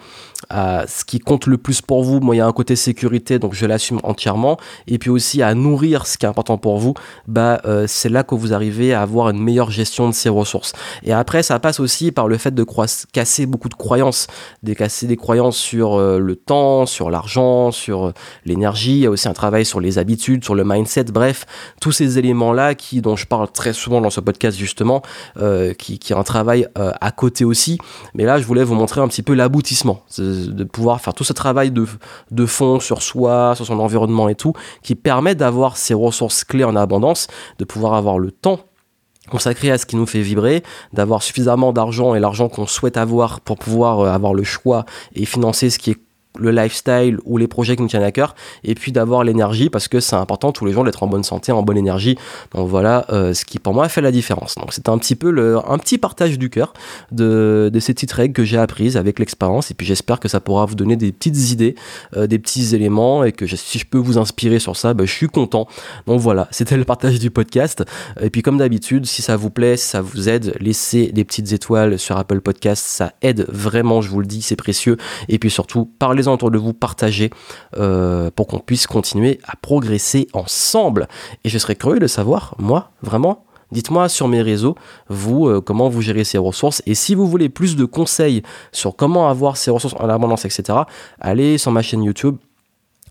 à 0.50 0.86
ce 0.88 1.06
qui 1.06 1.20
compte 1.20 1.48
le 1.48 1.58
plus 1.58 1.82
pour 1.82 2.04
vous. 2.04 2.20
Moi, 2.20 2.36
il 2.36 2.38
y 2.40 2.42
a 2.42 2.48
un 2.48 2.52
côté 2.52 2.76
sécurité, 2.76 3.40
donc 3.40 3.54
je 3.54 3.66
l'assume 3.66 4.00
entièrement. 4.04 4.58
Et 4.88 4.98
puis 4.98 5.10
aussi 5.10 5.42
à 5.42 5.54
nourrir 5.54 6.06
ce 6.06 6.18
qui 6.18 6.26
est 6.26 6.30
important 6.30 6.58
pour 6.58 6.78
vous, 6.78 6.94
bah, 7.28 7.62
euh, 7.66 7.86
c'est 7.88 8.10
là 8.10 8.24
que 8.24 8.36
vous 8.36 8.54
arrivez 8.54 8.94
à 8.94 9.02
avoir 9.02 9.30
une 9.30 9.42
meilleure 9.42 9.72
gestion 9.72 10.10
de 10.10 10.14
ces 10.14 10.30
ressources. 10.30 10.74
Et 11.04 11.14
après, 11.14 11.44
ça 11.44 11.60
passe 11.60 11.80
aussi 11.80 12.12
par 12.12 12.28
le 12.28 12.38
fait 12.38 12.54
de 12.54 12.66
casser 13.12 13.46
beaucoup 13.46 13.70
de 13.70 13.76
croyances, 13.76 14.28
de 14.64 14.74
casser 14.74 15.08
des 15.08 15.18
croyances 15.18 15.58
sur 15.58 15.96
euh, 15.96 16.20
le 16.20 16.36
temps, 16.36 16.86
sur 16.86 17.10
l'argent, 17.10 17.72
sur 17.72 18.08
euh, 18.08 18.14
l'énergie. 18.46 18.94
Il 18.94 19.00
y 19.00 19.06
a 19.06 19.10
aussi 19.10 19.28
un 19.28 19.34
travail 19.34 19.66
sur 19.66 19.80
les 19.80 19.98
habitudes, 19.98 20.44
sur 20.44 20.56
le 20.56 20.64
mindset. 20.64 21.06
Bref, 21.06 21.46
tous 21.82 21.92
ces 21.92 22.18
éléments-là 22.18 22.76
qui, 22.76 23.02
dont 23.02 23.16
je 23.16 23.26
parle 23.26 23.52
très 23.52 23.74
souvent 23.74 24.02
dans 24.02 24.10
ce 24.10 24.20
podcast 24.20 24.58
justement, 24.58 25.02
qui, 25.78 26.00
qui 26.00 26.14
est 26.14 26.16
un 26.16 26.24
travail 26.24 26.68
à 26.76 27.12
côté 27.12 27.46
aussi. 27.46 27.78
Mais 28.14 28.24
là, 28.24 28.40
je 28.40 28.46
voulais 28.46 28.64
vous 28.64 28.76
montrer 28.76 29.02
un 29.02 29.08
petit 29.08 29.24
peu 29.24 29.34
l'aboutissement 29.34 30.04
de, 30.36 30.64
pouvoir 30.64 31.02
faire 31.02 31.14
tout 31.14 31.24
ce 31.24 31.34
travail 31.34 31.72
de, 31.72 31.86
de 32.32 32.46
fond 32.46 32.80
sur 32.80 33.02
soi, 33.02 33.54
sur 33.56 33.66
son 33.66 33.80
environnement 33.80 34.30
et 34.30 34.36
tout, 34.36 34.54
qui 34.84 34.96
permet 34.96 35.36
d'avoir 35.36 35.78
ces 35.78 35.94
ressources 35.94 36.44
clés 36.44 36.64
en 36.64 36.76
abondance, 36.76 37.28
de 37.60 37.66
pouvoir 37.66 37.94
avoir 37.94 38.20
le 38.20 38.32
temps 38.32 38.60
consacré 39.30 39.72
à 39.72 39.78
ce 39.78 39.86
qui 39.86 39.96
nous 39.96 40.06
fait 40.06 40.22
vibrer, 40.22 40.64
d'avoir 40.94 41.24
suffisamment 41.24 41.74
d'argent 41.74 42.16
et 42.16 42.20
l'argent 42.20 42.50
qu'on 42.50 42.68
souhaite 42.68 42.98
avoir 42.98 43.42
pour 43.42 43.58
pouvoir 43.58 44.00
euh, 44.00 44.10
avoir 44.10 44.34
le 44.34 44.44
choix 44.44 44.86
et 45.16 45.26
financer 45.26 45.70
ce 45.70 45.80
qui 45.80 45.92
est 45.92 46.05
le 46.38 46.52
lifestyle 46.52 47.20
ou 47.26 47.38
les 47.38 47.48
projets 47.48 47.76
qui 47.76 47.82
nous 47.82 47.88
tiennent 47.88 48.04
à 48.04 48.12
cœur, 48.12 48.36
et 48.64 48.76
puis 48.76 48.92
d'avoir 48.92 49.24
l'énergie 49.24 49.70
parce 49.70 49.88
que 49.88 50.00
c'est 50.00 50.16
important 50.16 50.52
tous 50.52 50.66
les 50.66 50.74
jours 50.74 50.84
d'être 50.84 51.04
en 51.04 51.08
bonne 51.08 51.24
santé, 51.24 51.52
en 51.52 51.64
bonne 51.64 51.78
énergie. 51.78 52.18
Donc 52.54 52.70
voilà 52.70 53.06
euh, 53.12 53.34
ce 53.34 53.46
qui 53.46 53.60
pour 53.60 53.74
moi 53.74 53.90
fait 53.90 54.02
la 54.02 54.12
différence. 54.12 54.56
Donc 54.56 54.74
c'est 54.74 54.90
un 54.90 54.98
petit 54.98 55.16
peu 55.16 55.32
le, 55.32 55.58
un 55.68 55.78
petit 55.78 55.98
partage 55.98 56.38
du 56.38 56.50
cœur 56.50 56.74
de, 57.12 57.70
de 57.72 57.80
ces 57.80 57.94
petites 57.94 58.12
règles 58.12 58.34
que 58.34 58.44
j'ai 58.44 58.58
apprises 58.58 58.98
avec 58.98 59.20
l'expérience, 59.20 59.72
et 59.72 59.74
puis 59.74 59.86
j'espère 59.86 60.20
que 60.20 60.28
ça 60.28 60.40
pourra 60.40 60.66
vous 60.66 60.76
donner 60.76 60.96
des 60.96 61.12
petites 61.12 61.52
idées, 61.52 61.76
euh, 62.16 62.28
des 62.28 62.40
petits 62.40 62.76
éléments, 62.76 63.24
et 63.24 63.32
que 63.32 63.46
si 63.48 63.80
je 63.80 63.86
peux 63.86 63.98
vous 63.98 64.18
inspirer 64.18 64.60
sur 64.60 64.76
ça, 64.76 64.94
bah, 64.94 65.06
je 65.06 65.12
suis 65.12 65.28
content. 65.28 65.68
Donc 66.08 66.20
voilà, 66.20 66.48
c'était 66.52 66.78
le 66.78 66.86
partage 66.86 67.20
du 67.20 67.32
podcast. 67.32 67.84
Et 68.22 68.30
puis 68.30 68.42
comme 68.42 68.58
d'habitude, 68.58 69.06
si 69.06 69.22
ça 69.22 69.36
vous 69.36 69.50
plaît, 69.50 69.78
si 69.78 69.88
ça 69.88 70.02
vous 70.02 70.30
aide, 70.30 70.56
laissez 70.60 71.12
des 71.12 71.24
petites 71.24 71.52
étoiles 71.52 72.00
sur 72.00 72.18
Apple 72.18 72.42
Podcast, 72.42 72.84
ça 72.86 73.14
aide 73.22 73.46
vraiment, 73.50 74.02
je 74.02 74.10
vous 74.10 74.20
le 74.20 74.26
dis, 74.26 74.42
c'est 74.42 74.56
précieux. 74.56 74.98
Et 75.30 75.40
puis 75.40 75.50
surtout, 75.50 75.90
parlez 76.00 76.25
de 76.26 76.58
vous, 76.58 76.74
partager 76.74 77.30
euh, 77.78 78.30
pour 78.36 78.48
qu'on 78.48 78.60
puisse 78.60 78.88
continuer 78.88 79.40
à 79.46 79.56
progresser 79.56 80.28
ensemble. 80.34 81.08
Et 81.44 81.50
je 81.50 81.58
serais 81.58 81.76
curieux 81.76 82.00
de 82.00 82.08
savoir, 82.08 82.56
moi, 82.60 82.92
vraiment, 83.02 83.44
Dites-moi 83.72 84.10
sur 84.10 84.28
mes 84.28 84.44
réseaux, 84.44 84.76
vous, 85.10 85.48
euh, 85.48 85.60
comment 85.60 85.90
vous 85.90 86.00
gérez 86.00 86.24
ces 86.24 86.38
ressources. 86.38 86.84
Et 86.86 86.94
si 86.94 87.16
vous 87.16 87.28
voulez 87.28 87.50
plus 87.50 87.76
de 87.76 87.84
conseils 87.84 88.44
sur 88.72 88.96
comment 88.96 89.28
avoir 89.28 89.58
ces 89.58 89.72
ressources 89.72 89.96
en 90.00 90.08
abondance, 90.08 90.46
etc., 90.46 90.80
allez 91.20 91.58
sur 91.58 91.72
ma 91.72 91.82
chaîne 91.82 92.04
YouTube 92.04 92.38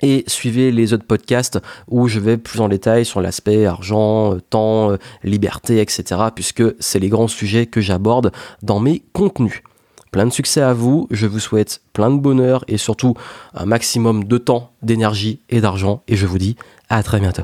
et 0.01 0.23
suivez 0.29 0.71
les 0.71 0.93
autres 0.93 1.07
podcasts 1.07 1.59
où 1.89 2.07
je 2.07 2.21
vais 2.21 2.37
plus 2.37 2.61
en 2.61 2.69
détail 2.69 3.05
sur 3.05 3.21
l'aspect 3.21 3.67
argent, 3.67 4.35
euh, 4.35 4.41
temps, 4.41 4.97
liberté, 5.25 5.81
etc., 5.81 6.21
puisque 6.33 6.63
c'est 6.79 7.01
les 7.01 7.09
grands 7.09 7.29
sujets 7.29 7.67
que 7.67 7.81
j'aborde 7.81 8.31
dans 8.63 8.79
mes 8.79 9.03
contenus. 9.13 9.61
Plein 10.15 10.27
de 10.27 10.33
succès 10.33 10.61
à 10.61 10.75
vous, 10.75 11.09
je 11.11 11.27
vous 11.27 11.41
souhaite 11.41 11.81
plein 11.93 12.09
de 12.09 12.21
bonheur 12.21 12.65
et 12.69 12.79
surtout 12.79 13.15
un 13.53 13.67
maximum 13.67 14.23
de 14.23 14.39
temps, 14.39 14.71
d'énergie 14.81 15.41
et 15.51 15.61
d'argent 15.61 16.05
et 16.07 16.15
je 16.15 16.25
vous 16.25 16.39
dis 16.39 16.55
à 16.89 17.03
très 17.03 17.19
bientôt. 17.19 17.43